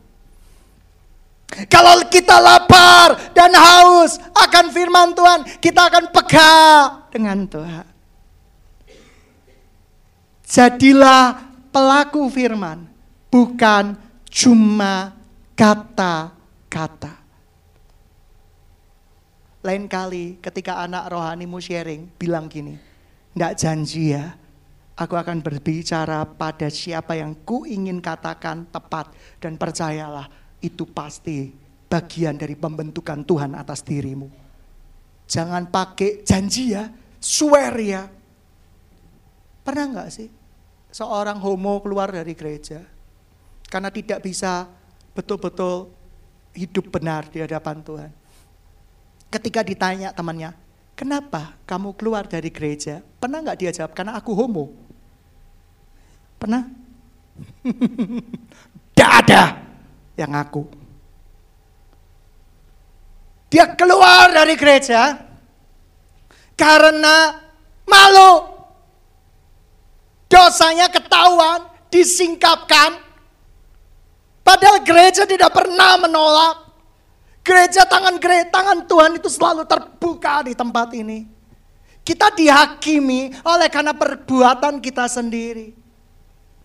Kalau 1.67 2.03
kita 2.07 2.39
lapar 2.39 3.35
dan 3.35 3.51
haus 3.55 4.23
akan 4.35 4.71
firman 4.71 5.15
Tuhan, 5.19 5.41
kita 5.59 5.91
akan 5.91 6.05
peka 6.15 6.55
dengan 7.11 7.47
Tuhan. 7.47 7.87
Jadilah 10.47 11.51
pelaku 11.75 12.31
firman 12.31 12.87
bukan 13.31 13.99
cuma 14.31 15.11
kata-kata. 15.59 17.24
Lain 19.65 19.89
kali 19.89 20.37
ketika 20.45 20.85
anak 20.85 21.09
rohanimu 21.09 21.57
sharing, 21.57 22.13
bilang 22.21 22.53
gini, 22.53 22.77
ndak 23.33 23.57
janji 23.57 24.13
ya, 24.13 24.37
aku 24.93 25.17
akan 25.17 25.41
berbicara 25.41 26.21
pada 26.29 26.69
siapa 26.69 27.17
yang 27.17 27.33
ku 27.49 27.65
ingin 27.65 27.97
katakan 28.05 28.69
tepat. 28.69 29.09
Dan 29.41 29.57
percayalah, 29.57 30.29
itu 30.61 30.85
pasti 30.85 31.49
bagian 31.89 32.37
dari 32.37 32.53
pembentukan 32.53 33.25
Tuhan 33.25 33.57
atas 33.57 33.81
dirimu. 33.81 34.29
Jangan 35.25 35.73
pakai 35.73 36.21
janji 36.21 36.77
ya, 36.77 36.93
swear 37.17 37.73
ya. 37.81 38.05
Pernah 39.65 39.85
nggak 39.97 40.11
sih 40.13 40.29
seorang 40.93 41.41
homo 41.41 41.81
keluar 41.81 42.13
dari 42.13 42.37
gereja? 42.37 42.85
Karena 43.65 43.89
tidak 43.89 44.21
bisa 44.21 44.69
betul-betul 45.17 45.89
hidup 46.53 46.93
benar 46.93 47.33
di 47.33 47.41
hadapan 47.41 47.81
Tuhan. 47.81 48.24
Ketika 49.35 49.67
ditanya 49.67 50.15
temannya, 50.15 50.55
kenapa 50.95 51.59
kamu 51.67 51.99
keluar 51.99 52.23
dari 52.23 52.55
gereja? 52.55 53.03
Pernah 53.19 53.43
nggak 53.43 53.59
dia 53.59 53.75
jawab, 53.75 53.91
karena 53.91 54.15
aku 54.15 54.31
homo. 54.31 54.71
Pernah? 56.39 56.71
Tidak 58.95 59.11
ada 59.11 59.59
yang 60.15 60.31
aku. 60.39 60.63
Dia 63.51 63.75
keluar 63.75 64.31
dari 64.31 64.55
gereja 64.55 65.19
karena 66.55 67.43
malu. 67.91 68.55
dosanya 70.31 70.91
ketahuan, 70.91 71.63
disingkapkan. 71.95 72.99
Padahal 74.43 74.83
gereja 74.83 75.23
tidak 75.31 75.55
pernah 75.55 75.95
menolak. 75.95 76.64
Gereja 77.45 77.85
tangan 77.85 78.17
gereja, 78.17 78.49
tangan 78.49 78.89
Tuhan 78.89 79.21
itu 79.21 79.29
selalu 79.29 79.69
terbuka 79.69 80.49
di 80.49 80.57
tempat 80.57 80.89
ini. 80.97 81.29
Kita 82.01 82.33
dihakimi 82.33 83.37
oleh 83.45 83.69
karena 83.69 83.93
perbuatan 83.93 84.81
kita 84.81 85.05
sendiri. 85.05 85.77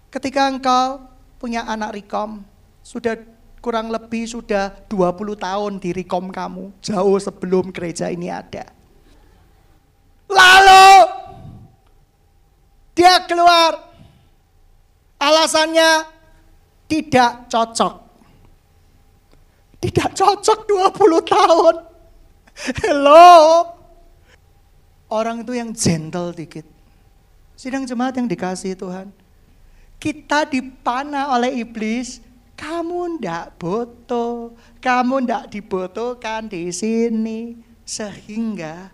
Ketika 0.08 0.48
engkau 0.48 1.04
punya 1.36 1.68
anak 1.68 2.00
rekom, 2.00 2.48
sudah 2.80 3.20
kurang 3.60 3.92
lebih 3.92 4.24
sudah 4.24 4.72
20 4.88 5.36
tahun 5.36 5.72
di 5.84 5.92
rekom 5.92 6.32
kamu, 6.32 6.72
jauh 6.80 7.20
sebelum 7.20 7.76
gereja 7.76 8.08
ini 8.08 8.32
ada. 8.32 8.72
Lalu 10.32 10.88
dia 12.96 13.20
keluar, 13.28 13.84
alasannya 15.20 16.08
tidak 16.88 17.52
cocok. 17.52 18.09
Tidak 19.80 20.10
cocok 20.12 20.60
20 20.68 21.24
tahun. 21.24 21.76
Hello. 22.84 23.64
Orang 25.08 25.48
itu 25.48 25.56
yang 25.56 25.72
gentle 25.72 26.36
dikit. 26.36 26.68
Sidang 27.56 27.88
jemaat 27.88 28.20
yang 28.20 28.28
dikasih 28.28 28.76
Tuhan. 28.76 29.10
Kita 30.00 30.44
dipanah 30.48 31.36
oleh 31.36 31.64
iblis. 31.64 32.20
Kamu 32.60 33.20
ndak 33.20 33.56
butuh. 33.56 34.52
Kamu 34.84 35.24
ndak 35.24 35.48
dibutuhkan 35.52 36.52
di 36.52 36.68
sini. 36.76 37.56
Sehingga 37.88 38.92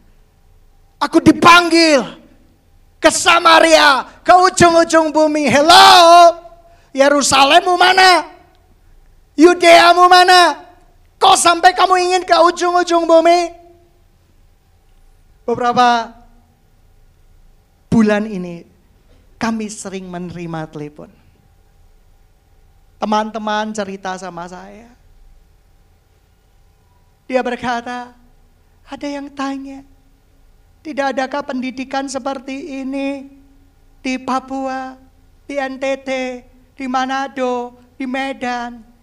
aku 1.02 1.19
dipanggil 1.19 2.26
ke 3.02 3.10
Samaria, 3.13 4.02
ke 4.26 4.34
ujung-ujung 4.34 5.13
bumi. 5.13 5.45
Hello, 5.45 6.34
Yerusalemmu 6.89 7.78
mana? 7.78 8.26
Yudeamu 9.38 10.10
mana? 10.10 10.64
Kok 11.26 11.42
sampai 11.42 11.74
kamu 11.74 11.96
ingin 12.06 12.22
ke 12.22 12.38
ujung-ujung 12.38 13.10
bumi? 13.10 13.50
Beberapa 15.42 16.14
bulan 17.90 18.30
ini 18.30 18.62
kami 19.42 19.66
sering 19.66 20.06
menerima 20.06 20.70
telepon. 20.70 21.10
Teman-teman 23.02 23.74
cerita 23.74 24.14
sama 24.22 24.46
saya. 24.46 24.94
Dia 27.26 27.42
berkata, 27.42 28.14
ada 28.86 29.08
yang 29.10 29.26
tanya, 29.34 29.82
tidak 30.86 31.18
adakah 31.18 31.42
pendidikan 31.42 32.06
seperti 32.06 32.86
ini 32.86 33.34
di 34.06 34.22
Papua, 34.22 34.94
di 35.50 35.58
NTT, 35.58 36.10
di 36.78 36.86
Manado, 36.86 37.74
di 37.98 38.06
Medan? 38.06 38.94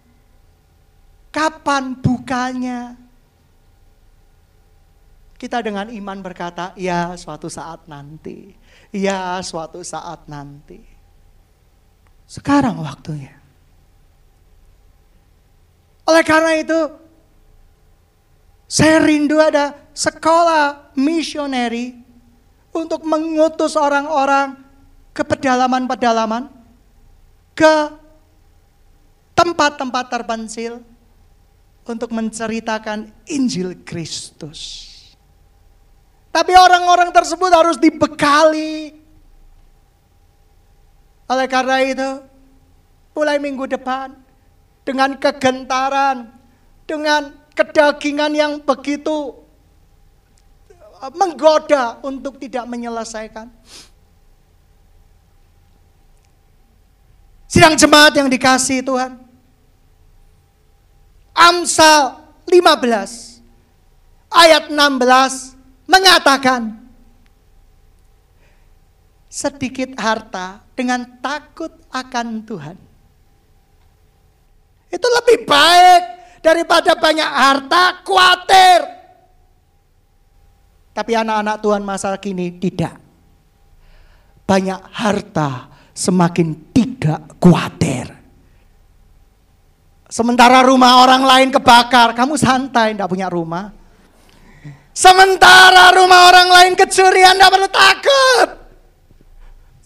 Kapan 1.33 1.97
bukanya? 1.97 2.93
Kita 5.33 5.59
dengan 5.65 5.89
iman 5.89 6.21
berkata, 6.21 6.71
ya 6.77 7.17
suatu 7.17 7.49
saat 7.49 7.89
nanti. 7.89 8.53
Ya 8.93 9.41
suatu 9.41 9.81
saat 9.81 10.29
nanti. 10.29 10.79
Sekarang 12.29 12.79
waktunya. 12.79 13.33
Oleh 16.05 16.23
karena 16.23 16.53
itu, 16.55 16.79
saya 18.69 19.01
rindu 19.01 19.41
ada 19.41 19.73
sekolah 19.91 20.95
misioneri 20.95 21.97
untuk 22.69 23.01
mengutus 23.03 23.73
orang-orang 23.73 24.57
ke 25.13 25.21
pedalaman-pedalaman, 25.21 26.49
ke 27.53 27.73
tempat-tempat 29.37 30.05
terpencil, 30.09 30.81
untuk 31.83 32.09
menceritakan 32.15 33.11
Injil 33.27 33.83
Kristus. 33.83 34.91
Tapi 36.33 36.57
orang-orang 36.57 37.13
tersebut 37.13 37.51
harus 37.53 37.77
dibekali. 37.77 38.97
Oleh 41.29 41.47
karena 41.47 41.77
itu, 41.85 42.09
mulai 43.13 43.37
minggu 43.37 43.69
depan, 43.69 44.17
dengan 44.83 45.15
kegentaran, 45.15 46.33
dengan 46.83 47.31
kedagingan 47.53 48.33
yang 48.33 48.53
begitu 48.59 49.39
uh, 50.99 51.11
menggoda 51.15 52.01
untuk 52.03 52.41
tidak 52.41 52.67
menyelesaikan. 52.67 53.47
Sidang 57.47 57.77
jemaat 57.77 58.17
yang 58.17 58.27
dikasih 58.27 58.81
Tuhan. 58.81 59.22
Amsal 61.33 62.21
15 62.45 63.41
ayat 64.29 64.69
16 64.69 65.89
mengatakan 65.89 66.77
sedikit 69.33 69.97
harta 69.97 70.61
dengan 70.77 71.01
takut 71.17 71.73
akan 71.89 72.45
Tuhan. 72.45 72.77
Itu 74.93 75.07
lebih 75.09 75.49
baik 75.49 76.03
daripada 76.45 76.93
banyak 76.93 77.25
harta 77.25 78.05
khawatir. 78.05 78.79
Tapi 80.93 81.11
anak-anak 81.17 81.57
Tuhan 81.65 81.81
masa 81.81 82.13
kini 82.21 82.53
tidak. 82.61 83.01
Banyak 84.45 84.93
harta 84.93 85.73
semakin 85.97 86.69
tidak 86.69 87.25
khawatir. 87.41 88.22
Sementara 90.13 90.61
rumah 90.61 91.01
orang 91.01 91.25
lain 91.25 91.49
kebakar, 91.49 92.13
kamu 92.13 92.37
santai, 92.37 92.93
tidak 92.93 93.09
punya 93.09 93.33
rumah. 93.33 93.73
Sementara 94.93 95.89
rumah 95.89 96.29
orang 96.29 96.53
lain 96.53 96.73
kecurian, 96.77 97.33
tidak 97.33 97.49
perlu 97.49 97.69
takut. 97.73 98.49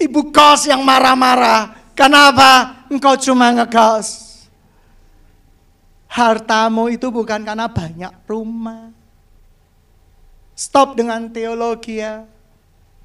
Ibu 0.03 0.27
kos 0.35 0.67
yang 0.67 0.83
marah-marah, 0.83 1.71
kenapa? 1.95 2.83
Engkau 2.91 3.15
cuma 3.15 3.55
ngekos. 3.55 4.35
Hartamu 6.11 6.91
itu 6.91 7.07
bukan 7.07 7.47
karena 7.47 7.71
banyak 7.71 8.11
rumah. 8.27 8.91
Stop 10.59 10.99
dengan 10.99 11.31
teologi 11.31 12.03
ya. 12.03 12.27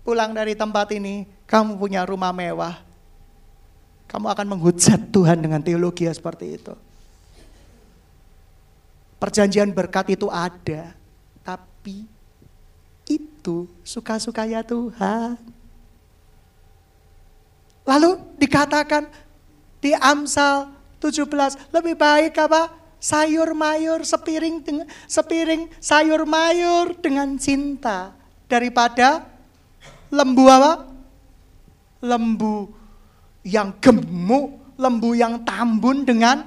Pulang 0.02 0.34
dari 0.34 0.58
tempat 0.58 0.90
ini, 0.90 1.22
kamu 1.46 1.78
punya 1.78 2.02
rumah 2.02 2.34
mewah. 2.34 2.82
Kamu 4.10 4.26
akan 4.26 4.58
menghujat 4.58 5.14
Tuhan 5.14 5.38
dengan 5.38 5.62
teologi 5.62 6.10
seperti 6.10 6.58
itu. 6.58 6.74
Perjanjian 9.22 9.70
berkat 9.70 10.18
itu 10.18 10.26
ada, 10.26 10.90
tapi 11.46 12.10
itu 13.06 13.70
suka-sukanya 13.86 14.66
Tuhan. 14.66 15.38
Lalu 17.86 18.18
dikatakan 18.34 19.06
di 19.78 19.94
Amsal 19.94 20.74
17, 20.98 21.54
lebih 21.70 21.94
baik 21.94 22.34
apa? 22.34 22.74
Sayur 22.98 23.54
mayur 23.54 24.02
sepiring 24.02 24.58
sepiring 25.06 25.70
sayur 25.78 26.26
mayur 26.26 26.90
dengan 26.98 27.38
cinta 27.38 28.14
daripada 28.50 29.22
lembu 30.10 30.50
apa? 30.50 30.90
Lembu 32.02 32.74
yang 33.46 33.70
gemuk, 33.78 34.74
lembu 34.74 35.14
yang 35.14 35.46
tambun 35.46 36.02
dengan 36.02 36.42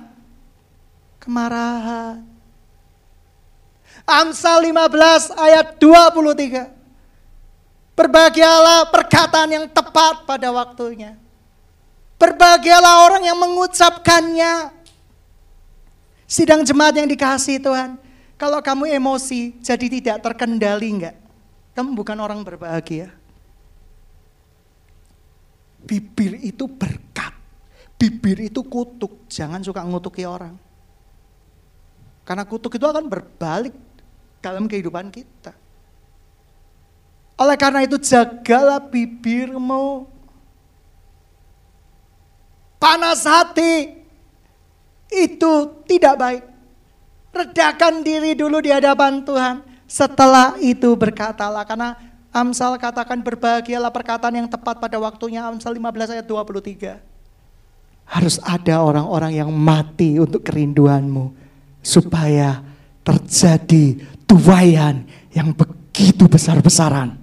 kemarahan. 1.23 2.34
Amsal 4.05 4.69
15 4.69 5.33
ayat 5.33 5.81
23. 5.81 6.69
Berbahagialah 7.97 8.93
perkataan 8.93 9.49
yang 9.49 9.65
tepat 9.65 10.29
pada 10.29 10.53
waktunya. 10.53 11.17
Berbahagialah 12.21 13.09
orang 13.09 13.25
yang 13.25 13.37
mengucapkannya. 13.41 14.69
Sidang 16.29 16.61
jemaat 16.61 17.01
yang 17.01 17.09
dikasih 17.09 17.57
Tuhan. 17.57 17.97
Kalau 18.37 18.61
kamu 18.61 18.93
emosi 18.93 19.57
jadi 19.65 19.87
tidak 19.89 20.17
terkendali 20.21 20.89
enggak? 20.91 21.15
Kamu 21.73 21.97
bukan 21.97 22.17
orang 22.21 22.45
berbahagia. 22.45 23.09
Bibir 25.81 26.37
itu 26.45 26.69
berkat. 26.69 27.33
Bibir 27.97 28.37
itu 28.37 28.61
kutuk. 28.61 29.25
Jangan 29.31 29.65
suka 29.65 29.81
ngutuki 29.81 30.27
orang. 30.27 30.53
Karena 32.25 32.43
kutuk 32.43 32.75
itu 32.75 32.83
akan 32.83 33.05
berbalik 33.05 33.75
dalam 34.45 34.69
kehidupan 34.69 35.09
kita. 35.09 35.57
Oleh 37.41 37.57
karena 37.57 37.81
itu 37.81 37.97
jagalah 37.97 38.77
bibirmu. 38.77 40.05
Panas 42.77 43.25
hati 43.25 43.97
itu 45.09 45.53
tidak 45.89 46.15
baik. 46.21 46.43
Redakan 47.33 48.05
diri 48.05 48.37
dulu 48.37 48.61
di 48.61 48.69
hadapan 48.69 49.25
Tuhan. 49.25 49.65
Setelah 49.89 50.55
itu 50.61 50.93
berkatalah 50.93 51.65
karena 51.65 51.97
Amsal 52.35 52.75
katakan 52.75 53.23
berbahagialah 53.23 53.91
perkataan 53.95 54.43
yang 54.43 54.47
tepat 54.51 54.75
pada 54.79 54.99
waktunya. 54.99 55.39
Amsal 55.43 55.71
15 55.71 56.19
ayat 56.19 56.27
23. 56.27 56.99
Harus 58.05 58.43
ada 58.43 58.83
orang-orang 58.83 59.39
yang 59.39 59.49
mati 59.55 60.19
untuk 60.19 60.43
kerinduanmu. 60.43 61.31
Supaya 61.79 62.59
terjadi 63.05 64.01
tuayan 64.25 65.05
yang 65.29 65.53
begitu 65.53 66.25
besar-besaran. 66.25 67.13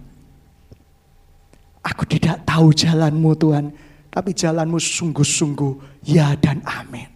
Aku 1.83 2.07
tidak 2.07 2.47
tahu 2.47 2.71
jalanmu 2.71 3.35
Tuhan. 3.35 3.67
Tapi 4.13 4.31
jalanmu 4.37 4.79
sungguh-sungguh 4.79 6.05
ya 6.07 6.37
dan 6.39 6.63
amin. 6.63 7.11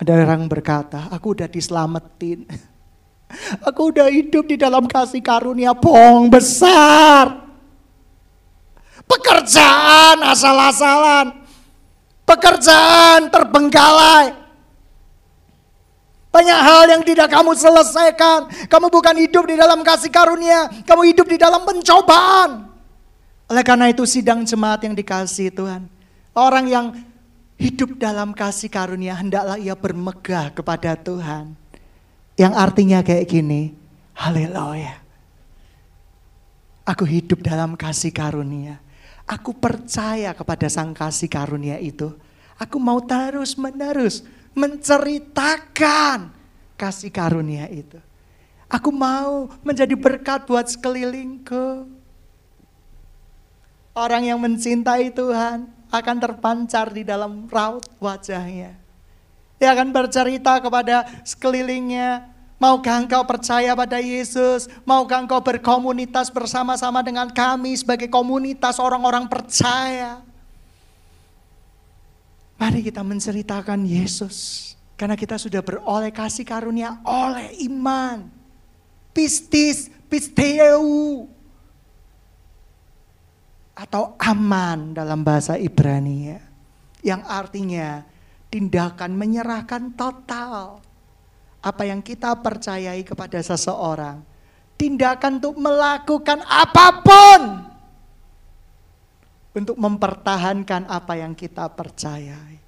Ada 0.00 0.16
orang 0.16 0.48
berkata, 0.48 1.12
aku 1.12 1.36
udah 1.36 1.50
diselamatin. 1.50 2.48
Aku 3.68 3.94
udah 3.94 4.10
hidup 4.10 4.42
di 4.50 4.58
dalam 4.58 4.90
kasih 4.90 5.22
karunia 5.22 5.70
bohong 5.70 6.26
besar. 6.26 7.46
Pekerjaan 9.06 10.18
asal-asalan. 10.26 11.46
Pekerjaan 12.26 13.30
terbengkalai. 13.30 14.39
Banyak 16.30 16.60
hal 16.62 16.84
yang 16.86 17.02
tidak 17.02 17.26
kamu 17.26 17.58
selesaikan. 17.58 18.46
Kamu 18.70 18.86
bukan 18.86 19.18
hidup 19.18 19.50
di 19.50 19.58
dalam 19.58 19.82
kasih 19.82 20.14
karunia. 20.14 20.70
Kamu 20.86 21.02
hidup 21.10 21.26
di 21.26 21.34
dalam 21.34 21.66
pencobaan. 21.66 22.70
Oleh 23.50 23.64
karena 23.66 23.90
itu 23.90 24.06
sidang 24.06 24.46
jemaat 24.46 24.86
yang 24.86 24.94
dikasih 24.94 25.50
Tuhan. 25.50 25.90
Orang 26.30 26.70
yang 26.70 26.94
hidup 27.58 27.98
dalam 27.98 28.30
kasih 28.30 28.70
karunia 28.70 29.18
hendaklah 29.18 29.58
ia 29.58 29.74
bermegah 29.74 30.54
kepada 30.54 30.94
Tuhan. 30.94 31.58
Yang 32.38 32.54
artinya 32.54 33.02
kayak 33.02 33.26
gini, 33.26 33.74
haleluya. 34.14 35.02
Aku 36.86 37.02
hidup 37.02 37.42
dalam 37.42 37.74
kasih 37.74 38.14
karunia. 38.14 38.78
Aku 39.26 39.50
percaya 39.50 40.30
kepada 40.30 40.70
sang 40.70 40.94
kasih 40.94 41.26
karunia 41.26 41.76
itu. 41.82 42.14
Aku 42.54 42.78
mau 42.78 43.02
terus 43.02 43.58
menerus 43.58 44.22
menceritakan 44.54 46.32
kasih 46.74 47.12
karunia 47.12 47.68
itu. 47.68 48.00
Aku 48.70 48.94
mau 48.94 49.50
menjadi 49.66 49.98
berkat 49.98 50.46
buat 50.46 50.70
sekelilingku. 50.70 51.90
Orang 53.90 54.22
yang 54.22 54.38
mencintai 54.38 55.10
Tuhan 55.10 55.66
akan 55.90 56.16
terpancar 56.22 56.94
di 56.94 57.02
dalam 57.02 57.50
raut 57.50 57.82
wajahnya. 57.98 58.78
Dia 59.58 59.74
akan 59.74 59.90
bercerita 59.90 60.62
kepada 60.62 61.04
sekelilingnya. 61.26 62.30
Maukah 62.62 63.02
engkau 63.02 63.26
percaya 63.26 63.74
pada 63.74 63.98
Yesus? 63.98 64.70
Maukah 64.86 65.20
engkau 65.26 65.42
berkomunitas 65.42 66.30
bersama-sama 66.30 67.02
dengan 67.02 67.28
kami 67.28 67.74
sebagai 67.74 68.06
komunitas 68.06 68.78
orang-orang 68.78 69.26
percaya? 69.26 70.22
Mari 72.60 72.84
kita 72.84 73.00
menceritakan 73.00 73.88
Yesus. 73.88 74.68
Karena 75.00 75.16
kita 75.16 75.40
sudah 75.40 75.64
beroleh 75.64 76.12
kasih 76.12 76.44
karunia 76.44 77.00
oleh 77.08 77.56
iman. 77.64 78.28
Pistis, 79.16 79.88
pisteu. 80.12 81.24
Atau 83.72 84.12
aman 84.20 84.92
dalam 84.92 85.24
bahasa 85.24 85.56
Ibrani 85.56 86.36
ya. 86.36 86.40
Yang 87.00 87.22
artinya 87.32 88.04
tindakan 88.52 89.16
menyerahkan 89.16 89.96
total 89.96 90.84
apa 91.64 91.82
yang 91.88 92.04
kita 92.04 92.36
percayai 92.36 93.00
kepada 93.00 93.40
seseorang. 93.40 94.20
Tindakan 94.76 95.40
untuk 95.40 95.56
melakukan 95.56 96.44
apa 96.44 97.00
pun 97.00 97.69
untuk 99.56 99.76
mempertahankan 99.78 100.86
apa 100.86 101.18
yang 101.18 101.34
kita 101.34 101.70
percayai. 101.72 102.58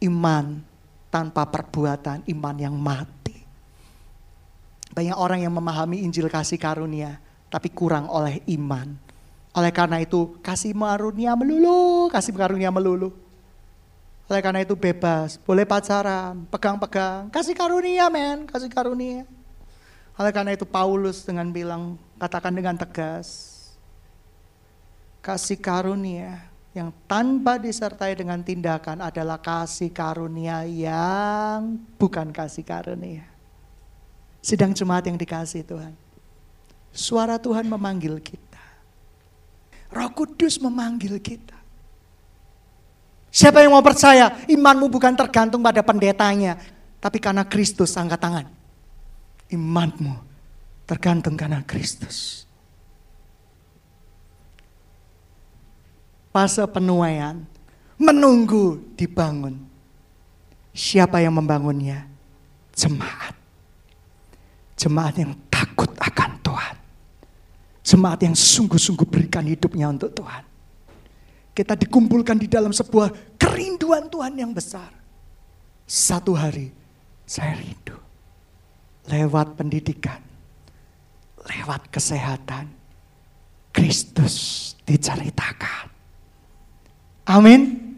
Iman 0.00 0.64
tanpa 1.12 1.44
perbuatan, 1.44 2.24
iman 2.24 2.56
yang 2.56 2.76
mati. 2.78 3.36
Banyak 4.90 5.16
orang 5.18 5.44
yang 5.44 5.54
memahami 5.54 6.02
Injil 6.02 6.30
kasih 6.30 6.56
karunia, 6.56 7.20
tapi 7.52 7.68
kurang 7.70 8.08
oleh 8.08 8.40
iman 8.48 9.10
oleh 9.50 9.74
karena 9.74 9.98
itu 9.98 10.38
kasih 10.46 10.70
karunia 10.70 11.34
melulu, 11.34 12.06
kasih 12.14 12.30
karunia 12.30 12.70
melulu. 12.70 13.10
Oleh 14.30 14.38
karena 14.46 14.62
itu 14.62 14.78
bebas, 14.78 15.42
boleh 15.42 15.66
pacaran, 15.66 16.46
pegang-pegang, 16.46 17.26
kasih 17.34 17.58
karunia 17.58 18.06
men, 18.06 18.46
kasih 18.46 18.70
karunia. 18.70 19.26
Oleh 20.14 20.30
karena 20.30 20.54
itu 20.54 20.62
Paulus 20.62 21.26
dengan 21.26 21.50
bilang, 21.50 21.98
katakan 22.22 22.54
dengan 22.54 22.78
tegas, 22.78 23.49
kasih 25.20 25.60
karunia 25.60 26.50
yang 26.72 26.94
tanpa 27.04 27.58
disertai 27.58 28.16
dengan 28.16 28.40
tindakan 28.40 29.04
adalah 29.04 29.40
kasih 29.40 29.92
karunia 29.92 30.64
yang 30.64 31.76
bukan 31.98 32.32
kasih 32.32 32.64
karunia. 32.64 33.26
Sidang 34.40 34.72
jemaat 34.72 35.04
yang 35.04 35.20
dikasih 35.20 35.66
Tuhan. 35.66 35.92
Suara 36.90 37.36
Tuhan 37.36 37.68
memanggil 37.68 38.16
kita. 38.18 38.62
Roh 39.92 40.10
Kudus 40.14 40.56
memanggil 40.62 41.18
kita. 41.20 41.58
Siapa 43.30 43.62
yang 43.62 43.74
mau 43.74 43.84
percaya? 43.84 44.42
Imanmu 44.50 44.90
bukan 44.90 45.14
tergantung 45.14 45.62
pada 45.62 45.82
pendetanya. 45.86 46.58
Tapi 46.98 47.22
karena 47.22 47.46
Kristus 47.46 47.94
angkat 47.94 48.18
tangan. 48.18 48.46
Imanmu 49.50 50.14
tergantung 50.86 51.38
karena 51.38 51.62
Kristus. 51.62 52.49
Fase 56.30 56.62
penuaian. 56.70 57.42
Menunggu 58.00 58.80
dibangun. 58.96 59.60
Siapa 60.70 61.20
yang 61.20 61.36
membangunnya? 61.36 62.06
Jemaat. 62.72 63.34
Jemaat 64.78 65.14
yang 65.20 65.36
takut 65.52 65.90
akan 66.00 66.30
Tuhan. 66.40 66.76
Jemaat 67.84 68.20
yang 68.24 68.32
sungguh-sungguh 68.38 69.04
berikan 69.04 69.44
hidupnya 69.44 69.90
untuk 69.90 70.14
Tuhan. 70.16 70.46
Kita 71.52 71.76
dikumpulkan 71.76 72.40
di 72.40 72.48
dalam 72.48 72.72
sebuah 72.72 73.36
kerinduan 73.36 74.08
Tuhan 74.08 74.38
yang 74.38 74.54
besar. 74.54 74.88
Satu 75.84 76.32
hari 76.32 76.70
saya 77.26 77.58
rindu. 77.58 77.98
Lewat 79.10 79.58
pendidikan. 79.58 80.22
Lewat 81.44 81.90
kesehatan. 81.90 82.70
Kristus 83.74 84.72
diceritakan. 84.86 85.89
Amin. 87.24 87.94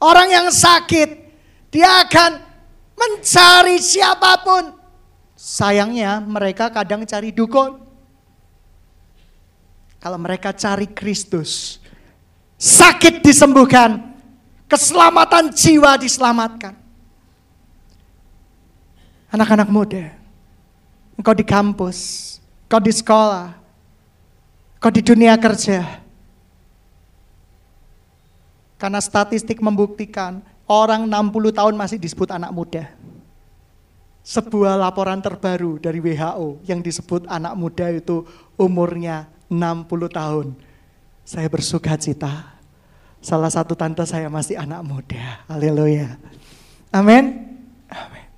Orang 0.00 0.28
yang 0.28 0.48
sakit, 0.52 1.08
dia 1.72 2.04
akan 2.04 2.44
mencari 2.94 3.80
siapa 3.80 4.36
pun. 4.44 4.76
Sayangnya 5.34 6.20
mereka 6.20 6.68
kadang 6.68 7.04
cari 7.08 7.32
dukun. 7.32 7.80
Kalau 10.04 10.20
mereka 10.20 10.52
cari 10.52 10.84
Kristus, 10.92 11.80
sakit 12.60 13.24
disembuhkan, 13.24 14.12
keselamatan 14.68 15.48
jiwa 15.48 15.96
diselamatkan. 15.96 16.76
Anak-anak 19.32 19.72
muda, 19.72 20.12
engkau 21.16 21.32
di 21.32 21.42
kampus, 21.42 21.98
engkau 22.68 22.84
di 22.84 22.92
sekolah, 22.92 23.56
engkau 24.76 24.92
di 24.92 25.00
dunia 25.00 25.34
kerja. 25.40 26.03
Karena 28.84 29.00
statistik 29.00 29.64
membuktikan 29.64 30.44
orang 30.68 31.08
60 31.08 31.56
tahun 31.56 31.72
masih 31.72 31.96
disebut 31.96 32.28
anak 32.28 32.52
muda. 32.52 32.92
Sebuah 34.20 34.76
laporan 34.76 35.24
terbaru 35.24 35.80
dari 35.80 36.04
WHO 36.04 36.60
yang 36.68 36.84
disebut 36.84 37.24
anak 37.24 37.56
muda 37.56 37.88
itu 37.88 38.28
umurnya 38.60 39.24
60 39.48 39.88
tahun. 39.88 40.52
Saya 41.24 41.48
bersuka 41.48 41.96
cita. 41.96 42.60
Salah 43.24 43.48
satu 43.48 43.72
tante 43.72 44.04
saya 44.04 44.28
masih 44.28 44.60
anak 44.60 44.84
muda. 44.84 45.40
Haleluya. 45.48 46.20
Amin. 46.92 47.40
Amin. 47.88 48.28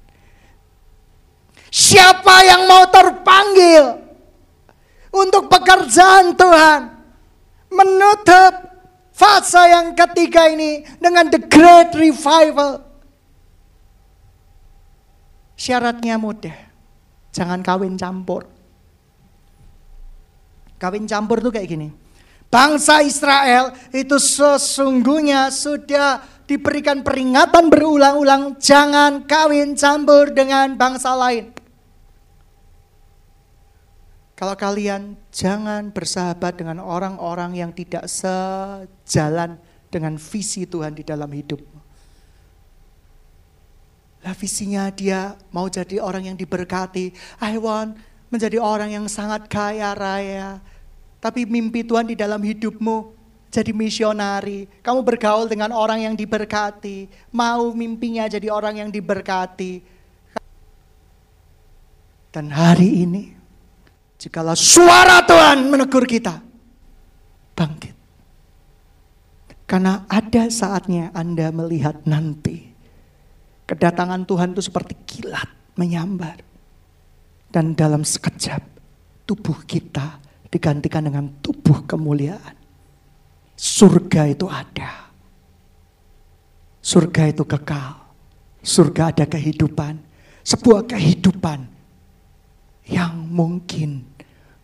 Siapa 1.74 2.46
yang 2.46 2.70
mau 2.70 2.86
terpanggil 2.86 3.98
untuk 5.10 5.50
pekerjaan 5.50 6.38
Tuhan 6.38 6.80
menutup 7.66 8.65
fase 9.16 9.62
yang 9.72 9.96
ketiga 9.96 10.52
ini 10.52 10.84
dengan 11.00 11.32
the 11.32 11.40
great 11.40 11.96
revival. 11.96 12.84
Syaratnya 15.56 16.20
mudah. 16.20 16.52
Jangan 17.32 17.64
kawin 17.64 17.96
campur. 17.96 18.44
Kawin 20.76 21.08
campur 21.08 21.40
tuh 21.40 21.48
kayak 21.48 21.68
gini. 21.72 21.88
Bangsa 22.52 23.00
Israel 23.02 23.72
itu 23.90 24.20
sesungguhnya 24.20 25.48
sudah 25.50 26.22
diberikan 26.46 27.02
peringatan 27.02 27.72
berulang-ulang 27.72 28.60
jangan 28.62 29.26
kawin 29.26 29.74
campur 29.74 30.30
dengan 30.30 30.78
bangsa 30.78 31.16
lain. 31.16 31.50
Kalau 34.36 34.52
kalian 34.52 35.16
jangan 35.32 35.88
bersahabat 35.88 36.60
dengan 36.60 36.84
orang-orang 36.84 37.56
yang 37.56 37.72
tidak 37.72 38.04
sejalan 38.04 39.56
dengan 39.88 40.20
visi 40.20 40.68
Tuhan 40.68 40.92
di 40.92 41.00
dalam 41.00 41.32
hidupmu. 41.32 41.80
Lah 44.20 44.34
visinya 44.36 44.92
dia 44.92 45.40
mau 45.48 45.72
jadi 45.72 46.02
orang 46.04 46.28
yang 46.28 46.36
diberkati. 46.36 47.16
I 47.40 47.56
want 47.56 47.96
menjadi 48.28 48.58
orang 48.58 48.92
yang 48.92 49.06
sangat 49.08 49.48
kaya 49.48 49.96
raya. 49.96 50.60
Tapi 51.22 51.48
mimpi 51.48 51.86
Tuhan 51.86 52.04
di 52.04 52.18
dalam 52.18 52.42
hidupmu 52.42 53.16
jadi 53.48 53.70
misionari. 53.70 54.66
Kamu 54.82 55.00
bergaul 55.00 55.46
dengan 55.48 55.72
orang 55.72 56.04
yang 56.04 56.14
diberkati. 56.18 57.08
Mau 57.32 57.72
mimpinya 57.72 58.26
jadi 58.28 58.52
orang 58.52 58.84
yang 58.84 58.90
diberkati. 58.92 59.80
Dan 62.34 62.52
hari 62.52 63.06
ini, 63.06 63.32
jikalau 64.16 64.56
suara 64.56 65.24
Tuhan 65.24 65.68
menegur 65.68 66.04
kita, 66.08 66.40
bangkit. 67.56 67.94
Karena 69.66 70.06
ada 70.06 70.46
saatnya 70.46 71.10
Anda 71.10 71.50
melihat 71.50 72.06
nanti 72.06 72.76
Kedatangan 73.66 74.22
Tuhan 74.30 74.54
itu 74.54 74.62
seperti 74.62 74.94
kilat 75.04 75.50
menyambar. 75.74 76.38
Dan 77.50 77.74
dalam 77.74 78.06
sekejap 78.06 78.62
tubuh 79.26 79.66
kita 79.66 80.22
digantikan 80.46 81.02
dengan 81.02 81.26
tubuh 81.42 81.82
kemuliaan. 81.82 82.54
Surga 83.58 84.30
itu 84.30 84.46
ada. 84.46 85.10
Surga 86.78 87.22
itu 87.26 87.42
kekal. 87.42 87.98
Surga 88.62 89.10
ada 89.10 89.26
kehidupan. 89.26 89.98
Sebuah 90.46 90.86
kehidupan 90.86 91.66
yang 92.86 93.15
mungkin 93.36 94.00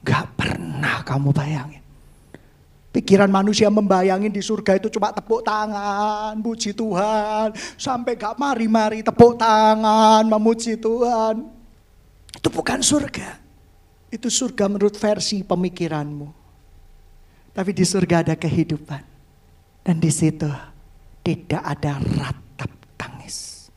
gak 0.00 0.32
pernah 0.32 1.04
kamu 1.04 1.28
bayangin. 1.36 1.84
Pikiran 2.92 3.32
manusia 3.32 3.72
membayangin 3.72 4.28
di 4.28 4.44
surga 4.44 4.76
itu 4.76 4.92
cuma 4.92 5.12
tepuk 5.16 5.40
tangan, 5.40 6.36
puji 6.44 6.76
Tuhan. 6.76 7.56
Sampai 7.80 8.20
gak 8.20 8.36
mari-mari 8.36 9.00
tepuk 9.00 9.40
tangan, 9.40 10.24
memuji 10.28 10.76
Tuhan. 10.76 11.40
Itu 12.36 12.48
bukan 12.52 12.84
surga. 12.84 13.40
Itu 14.12 14.28
surga 14.28 14.68
menurut 14.68 14.92
versi 15.00 15.40
pemikiranmu. 15.40 16.28
Tapi 17.56 17.70
di 17.72 17.84
surga 17.84 18.28
ada 18.28 18.34
kehidupan. 18.36 19.00
Dan 19.80 19.96
di 19.96 20.12
situ 20.12 20.52
tidak 21.24 21.64
ada 21.64 21.96
ratap 21.96 22.72
tangis. 23.00 23.68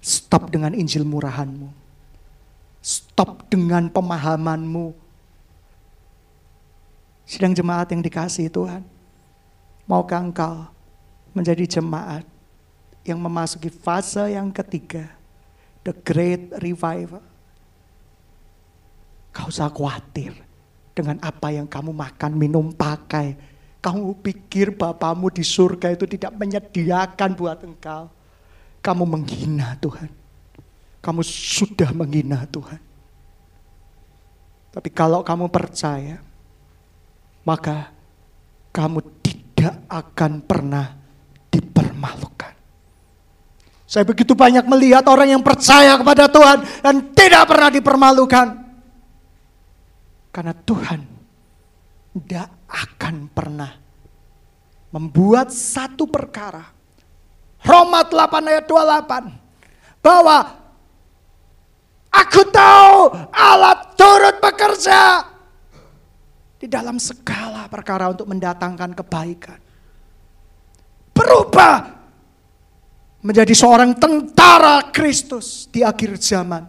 Stop 0.00 0.48
dengan 0.48 0.72
Injil 0.72 1.04
murahanmu. 1.04 1.83
Stop 2.84 3.48
dengan 3.48 3.88
pemahamanmu 3.88 5.04
Sidang 7.24 7.56
jemaat 7.56 7.88
yang 7.88 8.04
dikasih 8.04 8.52
Tuhan. 8.52 8.84
Maukah 9.88 10.20
engkau 10.20 10.68
menjadi 11.32 11.80
jemaat 11.80 12.24
yang 13.04 13.16
memasuki 13.16 13.72
fase 13.72 14.36
yang 14.36 14.52
ketiga. 14.52 15.08
The 15.84 15.92
Great 16.04 16.52
Revival. 16.60 17.24
Kau 19.32 19.48
usah 19.50 19.72
khawatir 19.72 20.36
dengan 20.92 21.18
apa 21.20 21.52
yang 21.52 21.68
kamu 21.68 21.90
makan, 21.92 22.32
minum, 22.36 22.72
pakai. 22.72 23.36
Kamu 23.84 24.16
pikir 24.24 24.72
Bapamu 24.72 25.28
di 25.28 25.44
surga 25.44 25.92
itu 25.92 26.08
tidak 26.08 26.32
menyediakan 26.36 27.30
buat 27.36 27.60
engkau. 27.60 28.08
Kamu 28.80 29.04
menghina 29.04 29.76
Tuhan. 29.80 30.23
Kamu 31.04 31.20
sudah 31.20 31.92
menghina 31.92 32.48
Tuhan. 32.48 32.80
Tapi 34.72 34.88
kalau 34.88 35.20
kamu 35.20 35.52
percaya, 35.52 36.16
maka 37.44 37.92
kamu 38.72 39.04
tidak 39.20 39.84
akan 39.86 40.40
pernah 40.40 40.96
dipermalukan. 41.52 42.56
Saya 43.84 44.02
begitu 44.08 44.32
banyak 44.32 44.64
melihat 44.64 45.04
orang 45.06 45.36
yang 45.36 45.44
percaya 45.44 45.94
kepada 46.00 46.26
Tuhan 46.26 46.64
dan 46.80 47.12
tidak 47.12 47.52
pernah 47.52 47.68
dipermalukan. 47.70 48.46
Karena 50.34 50.56
Tuhan 50.56 51.00
tidak 52.16 52.48
akan 52.66 53.14
pernah 53.30 53.70
membuat 54.90 55.52
satu 55.52 56.08
perkara. 56.10 56.64
Roma 57.62 58.02
8 58.02 58.50
ayat 58.50 58.64
28. 58.66 60.02
Bahwa 60.02 60.63
aku 62.14 62.46
tahu 62.54 63.10
Allah 63.34 63.74
turut 63.98 64.38
bekerja 64.38 65.26
di 66.62 66.70
dalam 66.70 66.96
segala 66.96 67.66
perkara 67.66 68.08
untuk 68.14 68.30
mendatangkan 68.30 68.94
kebaikan. 68.94 69.60
Berubah 71.14 71.94
menjadi 73.24 73.54
seorang 73.56 73.96
tentara 73.96 74.84
Kristus 74.92 75.68
di 75.72 75.80
akhir 75.80 76.20
zaman. 76.20 76.68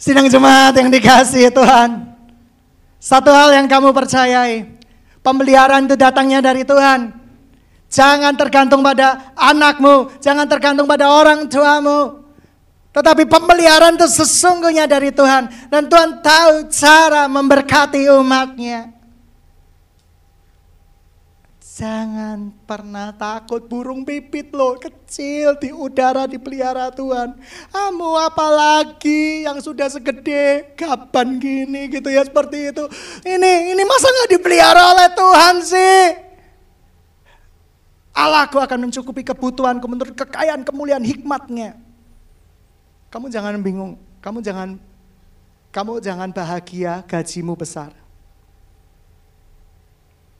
Sidang 0.00 0.28
jemaat 0.28 0.76
yang 0.76 0.88
dikasih 0.88 1.52
Tuhan. 1.52 2.16
Satu 3.00 3.28
hal 3.32 3.52
yang 3.52 3.68
kamu 3.68 3.92
percayai. 3.92 4.68
Pemeliharaan 5.20 5.88
itu 5.88 5.96
datangnya 5.96 6.44
dari 6.44 6.64
Tuhan. 6.64 7.12
Jangan 7.88 8.36
tergantung 8.36 8.80
pada 8.80 9.32
anakmu. 9.36 10.12
Jangan 10.20 10.44
tergantung 10.48 10.84
pada 10.84 11.08
orang 11.08 11.48
tuamu. 11.48 12.23
Tetapi 12.94 13.26
pemeliharaan 13.26 13.98
itu 13.98 14.06
sesungguhnya 14.06 14.86
dari 14.86 15.10
Tuhan. 15.10 15.50
Dan 15.66 15.90
Tuhan 15.90 16.22
tahu 16.22 16.70
cara 16.70 17.26
memberkati 17.26 18.06
umatnya. 18.14 18.94
Jangan 21.74 22.54
pernah 22.70 23.10
takut 23.10 23.66
burung 23.66 24.06
pipit 24.06 24.54
loh, 24.54 24.78
kecil 24.78 25.58
di 25.58 25.74
udara 25.74 26.30
dipelihara 26.30 26.94
Tuhan. 26.94 27.34
Kamu 27.74 28.14
apalagi 28.30 29.42
yang 29.42 29.58
sudah 29.58 29.90
segede 29.90 30.70
gaban 30.78 31.42
gini 31.42 31.90
gitu 31.90 32.06
ya 32.14 32.22
seperti 32.22 32.70
itu. 32.70 32.86
Ini 33.26 33.74
ini 33.74 33.82
masa 33.82 34.06
nggak 34.06 34.30
dipelihara 34.38 34.82
oleh 34.94 35.08
Tuhan 35.18 35.54
sih? 35.66 36.02
Allahku 38.14 38.62
akan 38.62 38.86
mencukupi 38.86 39.26
kebutuhanku 39.26 39.90
menurut 39.90 40.14
kekayaan 40.14 40.62
kemuliaan 40.62 41.02
hikmatnya. 41.02 41.74
Kamu 43.14 43.30
jangan 43.30 43.54
bingung, 43.62 43.94
kamu 44.18 44.42
jangan 44.42 44.74
kamu 45.70 46.02
jangan 46.02 46.34
bahagia 46.34 47.06
gajimu 47.06 47.54
besar. 47.54 47.94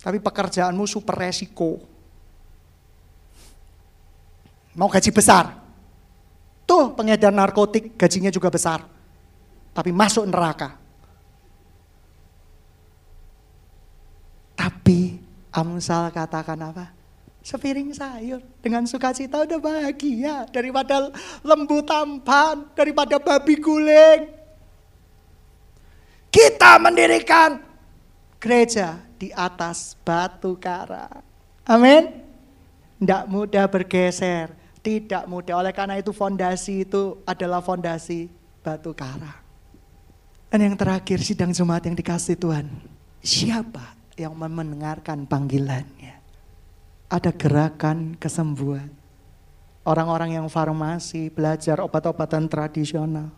Tapi 0.02 0.18
pekerjaanmu 0.18 0.82
super 0.82 1.14
resiko. 1.14 1.78
Mau 4.74 4.90
gaji 4.90 5.14
besar. 5.14 5.54
Tuh 6.66 6.90
pengedar 6.98 7.30
narkotik 7.30 7.94
gajinya 7.94 8.34
juga 8.34 8.50
besar. 8.50 8.82
Tapi 9.70 9.94
masuk 9.94 10.26
neraka. 10.26 10.74
Tapi 14.58 15.22
Amsal 15.54 16.10
katakan 16.10 16.58
apa? 16.58 16.90
Sepiring 17.44 17.92
sayur 17.92 18.40
dengan 18.64 18.88
sukacita 18.88 19.44
udah 19.44 19.60
bahagia 19.60 20.48
daripada 20.48 21.12
lembu 21.44 21.84
tampan, 21.84 22.72
daripada 22.72 23.20
babi 23.20 23.60
guling. 23.60 24.32
Kita 26.32 26.80
mendirikan 26.80 27.60
gereja 28.40 28.96
di 29.20 29.28
atas 29.30 29.92
batu 30.02 30.56
karang. 30.56 31.20
Amin. 31.68 32.24
Tidak 32.98 33.28
mudah 33.28 33.68
bergeser, 33.68 34.50
tidak 34.80 35.28
mudah. 35.28 35.60
Oleh 35.60 35.76
karena 35.76 36.00
itu 36.00 36.16
fondasi 36.16 36.88
itu 36.88 37.20
adalah 37.28 37.60
fondasi 37.60 38.32
batu 38.64 38.96
karang. 38.96 39.44
Dan 40.48 40.72
yang 40.72 40.76
terakhir 40.80 41.20
sidang 41.20 41.52
jemaat 41.52 41.84
yang 41.84 41.94
dikasih 41.98 42.40
Tuhan. 42.40 42.66
Siapa 43.20 43.94
yang 44.16 44.32
mendengarkan 44.32 45.28
panggilannya? 45.28 46.13
Ada 47.08 47.30
gerakan 47.30 48.16
kesembuhan. 48.16 48.88
Orang-orang 49.84 50.40
yang 50.40 50.46
farmasi, 50.48 51.28
belajar 51.28 51.84
obat-obatan 51.84 52.48
tradisional. 52.48 53.28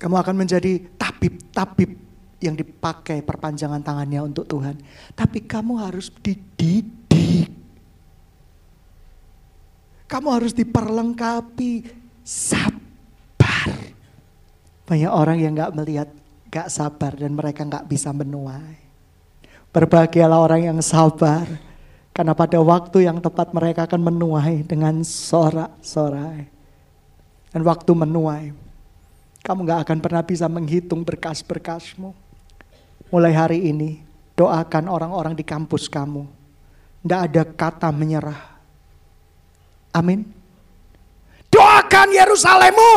Kamu 0.00 0.16
akan 0.16 0.34
menjadi 0.34 0.80
tabib-tabib 0.96 1.92
yang 2.42 2.56
dipakai 2.56 3.22
perpanjangan 3.22 3.84
tangannya 3.84 4.24
untuk 4.24 4.48
Tuhan. 4.48 4.80
Tapi 5.12 5.44
kamu 5.44 5.78
harus 5.78 6.10
dididik. 6.10 7.52
Kamu 10.08 10.28
harus 10.32 10.52
diperlengkapi 10.56 11.86
sabar. 12.24 13.68
Banyak 14.88 15.12
orang 15.12 15.38
yang 15.38 15.52
gak 15.54 15.72
melihat, 15.76 16.08
gak 16.48 16.68
sabar 16.72 17.12
dan 17.14 17.36
mereka 17.36 17.62
gak 17.68 17.86
bisa 17.86 18.10
menuai. 18.10 18.80
Berbahagialah 19.72 20.36
orang 20.36 20.68
yang 20.68 20.78
sabar 20.84 21.46
karena 22.12 22.36
pada 22.36 22.60
waktu 22.60 23.08
yang 23.08 23.24
tepat 23.24 23.56
mereka 23.56 23.88
akan 23.88 24.12
menuai 24.12 24.68
dengan 24.68 25.00
sorak-sorai. 25.00 26.44
Dan 27.52 27.60
waktu 27.68 27.92
menuai, 27.92 28.44
Kamu 29.42 29.66
gak 29.66 29.90
akan 29.90 29.98
pernah 29.98 30.22
bisa 30.22 30.46
menghitung 30.46 31.02
berkas-berkasmu. 31.02 32.14
Mulai 33.10 33.34
hari 33.34 33.58
ini, 33.74 33.98
doakan 34.38 34.86
orang-orang 34.86 35.34
di 35.34 35.42
kampus 35.42 35.90
kamu. 35.90 36.30
Tidak 37.02 37.20
ada 37.26 37.42
kata 37.42 37.90
menyerah. 37.90 38.38
Amin. 39.90 40.22
Doakan 41.50 42.08
Yerusalemmu. 42.14 42.94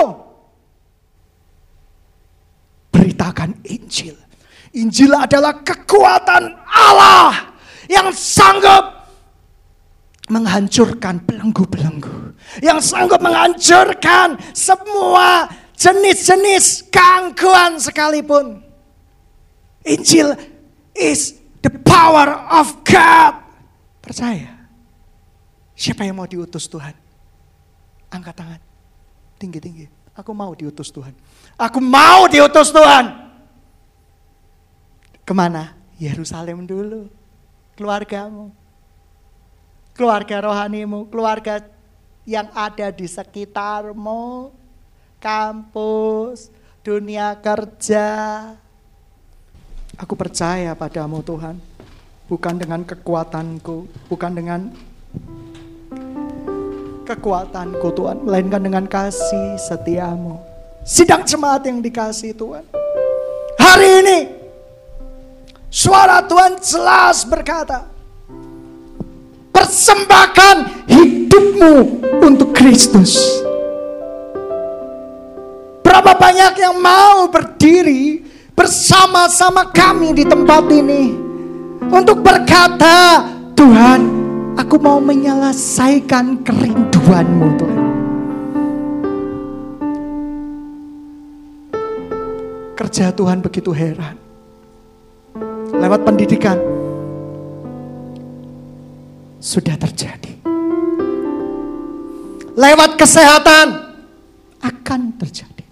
Beritakan 2.94 3.58
Injil. 3.66 4.14
Injil 4.78 5.12
adalah 5.18 5.66
kekuatan 5.66 6.54
Allah 6.70 7.58
yang 7.90 8.14
sanggup 8.14 8.95
menghancurkan 10.30 11.22
belenggu-belenggu. 11.22 12.34
Yang 12.62 12.94
sanggup 12.94 13.22
menghancurkan 13.22 14.38
semua 14.54 15.50
jenis-jenis 15.78 16.90
gangguan 16.90 17.78
sekalipun. 17.78 18.64
Injil 19.86 20.34
is 20.98 21.38
the 21.62 21.70
power 21.70 22.34
of 22.50 22.74
God. 22.82 23.46
Percaya. 24.02 24.70
Siapa 25.76 26.08
yang 26.08 26.18
mau 26.18 26.26
diutus 26.26 26.66
Tuhan? 26.72 26.96
Angkat 28.10 28.34
tangan. 28.34 28.62
Tinggi-tinggi. 29.38 29.86
Aku 30.16 30.32
mau 30.32 30.56
diutus 30.56 30.90
Tuhan. 30.90 31.12
Aku 31.60 31.84
mau 31.84 32.26
diutus 32.32 32.72
Tuhan. 32.72 33.12
Ke 35.28 35.34
mana? 35.36 35.76
Yerusalem 36.00 36.64
dulu. 36.64 37.12
Keluargamu. 37.76 38.65
Keluarga 39.96 40.44
rohanimu. 40.44 41.08
Keluarga 41.08 41.64
yang 42.28 42.52
ada 42.52 42.92
di 42.92 43.08
sekitarmu 43.08 44.52
kampus, 45.24 46.52
dunia 46.84 47.40
kerja. 47.40 48.10
Aku 49.96 50.20
percaya 50.20 50.76
padamu 50.76 51.24
Tuhan, 51.24 51.56
bukan 52.28 52.60
dengan 52.60 52.84
kekuatanku, 52.84 53.88
bukan 54.12 54.32
dengan 54.36 54.68
kekuatanku 57.08 57.88
Tuhan, 57.96 58.28
melainkan 58.28 58.60
dengan 58.60 58.84
kasih 58.92 59.56
setiamu. 59.56 60.36
Sidang 60.84 61.24
jemaat 61.24 61.64
yang 61.64 61.80
dikasih 61.80 62.36
Tuhan. 62.36 62.68
Hari 63.56 63.90
ini, 64.04 64.20
suara 65.72 66.20
Tuhan 66.28 66.60
jelas 66.60 67.24
berkata, 67.24 67.95
persembahkan 69.56 70.84
hidupmu 70.92 71.74
untuk 72.20 72.52
Kristus. 72.52 73.40
Berapa 75.80 76.12
banyak 76.12 76.60
yang 76.60 76.76
mau 76.84 77.32
berdiri 77.32 78.20
bersama-sama 78.52 79.72
kami 79.72 80.12
di 80.12 80.28
tempat 80.28 80.68
ini 80.68 81.16
untuk 81.88 82.20
berkata, 82.20 83.24
Tuhan, 83.56 84.02
aku 84.60 84.76
mau 84.76 85.00
menyelesaikan 85.00 86.44
kerinduanmu 86.44 87.48
Tuhan. 87.56 87.84
Kerja 92.76 93.16
Tuhan 93.16 93.40
begitu 93.40 93.72
heran. 93.72 94.20
Lewat 95.76 96.04
pendidikan 96.04 96.75
sudah 99.46 99.78
terjadi. 99.78 100.34
Lewat 102.58 102.98
kesehatan 102.98 103.94
akan 104.58 105.02
terjadi 105.22 105.66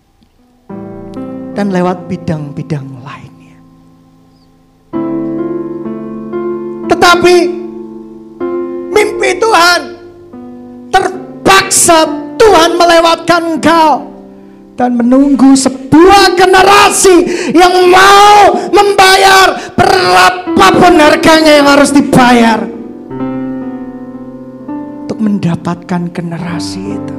dan 1.58 1.74
lewat 1.74 2.06
bidang-bidang 2.06 2.86
lainnya. 3.02 3.58
Tetapi 6.86 7.36
mimpi 8.94 9.32
Tuhan 9.42 9.82
terpaksa 10.94 12.06
Tuhan 12.38 12.78
melewatkan 12.78 13.58
engkau 13.58 13.92
dan 14.78 14.94
menunggu 14.94 15.58
sebuah 15.58 16.38
generasi 16.38 17.16
yang 17.56 17.90
mau 17.90 18.54
membayar 18.70 19.74
berapapun 19.74 21.00
harganya 21.00 21.64
yang 21.64 21.68
harus 21.72 21.90
dibayar 21.96 22.73
mendapatkan 25.24 26.12
generasi 26.12 27.00
itu. 27.00 27.18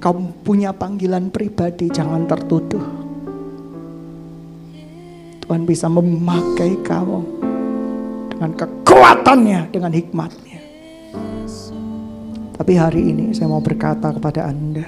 Kamu 0.00 0.46
punya 0.46 0.72
panggilan 0.72 1.28
pribadi, 1.28 1.92
jangan 1.92 2.24
tertuduh. 2.24 2.86
Tuhan 5.44 5.66
bisa 5.66 5.90
memakai 5.90 6.78
kamu 6.80 7.20
dengan 8.32 8.50
kekuatannya, 8.54 9.60
dengan 9.68 9.92
hikmatnya. 9.92 10.60
Tapi 12.56 12.72
hari 12.78 13.12
ini 13.12 13.34
saya 13.36 13.50
mau 13.50 13.60
berkata 13.60 14.14
kepada 14.14 14.48
Anda, 14.48 14.86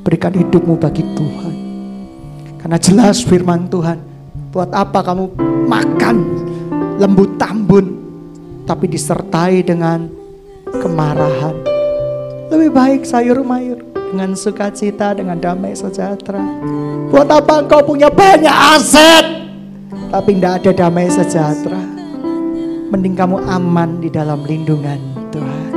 berikan 0.00 0.32
hidupmu 0.32 0.80
bagi 0.80 1.04
Tuhan. 1.12 1.54
Karena 2.56 2.78
jelas 2.80 3.20
firman 3.20 3.68
Tuhan, 3.68 3.98
buat 4.54 4.70
apa 4.72 5.02
kamu 5.04 5.24
makan 5.68 6.16
lembut 7.00 7.40
tambun, 7.40 7.96
tapi 8.68 8.88
disertai 8.88 9.64
dengan 9.64 10.08
kemarahan. 10.68 11.56
Lebih 12.52 12.70
baik 12.72 13.00
sayur 13.08 13.40
mayur 13.40 13.80
dengan 14.12 14.36
sukacita, 14.36 15.16
dengan 15.16 15.40
damai 15.40 15.72
sejahtera. 15.72 16.42
Buat 17.08 17.28
apa 17.32 17.64
engkau 17.64 17.80
punya 17.84 18.12
banyak 18.12 18.56
aset, 18.76 19.24
tapi 20.12 20.36
tidak 20.36 20.64
ada 20.64 20.70
damai 20.84 21.08
sejahtera? 21.08 21.80
Mending 22.92 23.16
kamu 23.16 23.40
aman 23.48 24.04
di 24.04 24.12
dalam 24.12 24.44
lindungan 24.44 25.00
Tuhan. 25.32 25.72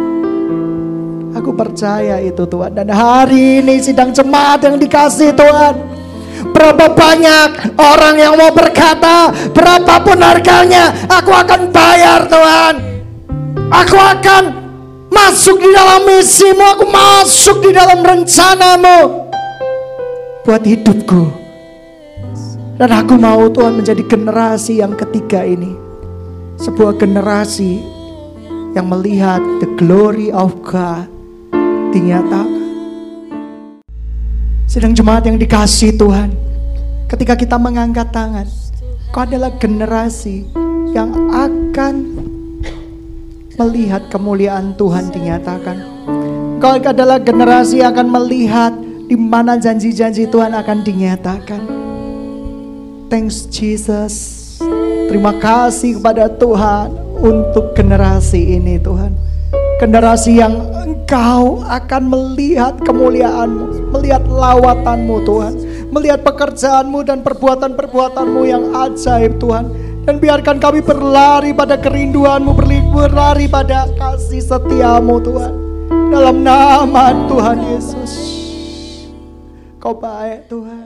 Aku 1.39 1.55
percaya 1.55 2.19
itu 2.19 2.43
Tuhan. 2.43 2.75
Dan 2.75 2.91
hari 2.91 3.63
ini 3.63 3.79
sidang 3.79 4.11
jemaat 4.11 4.67
yang 4.67 4.75
dikasih 4.75 5.31
Tuhan. 5.31 5.94
Berapa 6.51 6.91
banyak 6.91 7.77
orang 7.79 8.15
yang 8.15 8.33
mau 8.39 8.51
berkata, 8.51 9.31
berapapun 9.51 10.19
harganya, 10.23 10.91
aku 11.07 11.31
akan 11.31 11.71
bayar 11.71 12.27
Tuhan. 12.27 12.73
Aku 13.71 13.97
akan 13.97 14.43
masuk 15.09 15.57
di 15.57 15.69
dalam 15.73 16.05
misimu, 16.05 16.65
aku 16.75 16.85
masuk 16.85 17.65
di 17.65 17.71
dalam 17.73 18.03
rencanamu 18.03 19.25
buat 20.45 20.61
hidupku. 20.61 21.33
Dan 22.75 22.91
aku 22.91 23.17
mau 23.17 23.49
Tuhan 23.49 23.81
menjadi 23.81 24.03
generasi 24.05 24.83
yang 24.83 24.93
ketiga 24.93 25.41
ini. 25.41 25.73
Sebuah 26.61 26.99
generasi 27.01 27.81
yang 28.77 28.91
melihat 28.91 29.41
the 29.63 29.69
glory 29.79 30.29
of 30.29 30.53
God 30.61 31.07
dinyatakan. 31.95 32.64
Sedang 34.65 34.97
jemaat 34.97 35.23
yang 35.29 35.37
dikasih 35.37 35.95
Tuhan. 35.95 36.33
Ketika 37.05 37.37
kita 37.37 37.55
mengangkat 37.61 38.09
tangan, 38.09 38.49
kau 39.13 39.21
adalah 39.21 39.53
generasi 39.61 40.43
yang 40.91 41.13
akan 41.31 41.95
melihat 43.55 44.09
kemuliaan 44.11 44.73
Tuhan 44.75 45.13
dinyatakan. 45.13 45.77
Kau 46.59 46.75
adalah 46.75 47.21
generasi 47.21 47.85
yang 47.85 47.93
akan 47.93 48.07
melihat 48.09 48.73
di 49.05 49.13
mana 49.13 49.55
janji-janji 49.55 50.25
Tuhan 50.27 50.51
akan 50.57 50.77
dinyatakan. 50.81 51.61
Thanks 53.07 53.45
Jesus. 53.53 54.41
Terima 55.05 55.37
kasih 55.37 56.01
kepada 56.01 56.25
Tuhan 56.25 56.89
untuk 57.21 57.77
generasi 57.77 58.57
ini 58.57 58.81
Tuhan. 58.81 59.24
Generasi 59.75 60.39
yang 60.39 60.55
engkau 60.71 61.59
akan 61.67 62.03
melihat 62.07 62.79
kemuliaanmu, 62.79 63.91
melihat 63.91 64.23
lawatanmu 64.23 65.15
Tuhan. 65.27 65.53
Melihat 65.91 66.23
pekerjaanmu 66.23 67.03
dan 67.03 67.19
perbuatan-perbuatanmu 67.23 68.41
yang 68.47 68.71
ajaib 68.71 69.35
Tuhan 69.39 69.65
dan 70.05 70.21
biarkan 70.21 70.61
kami 70.61 70.79
berlari 70.85 71.51
pada 71.51 71.75
kerinduanmu, 71.81 72.55
berlari 72.93 73.49
pada 73.49 73.89
kasih 73.99 74.43
setiamu 74.43 75.17
Tuhan. 75.23 75.53
Dalam 76.13 76.45
nama 76.45 77.11
Tuhan 77.25 77.57
Yesus. 77.73 78.13
Kau 79.81 79.97
baik 79.97 80.45
Tuhan. 80.47 80.84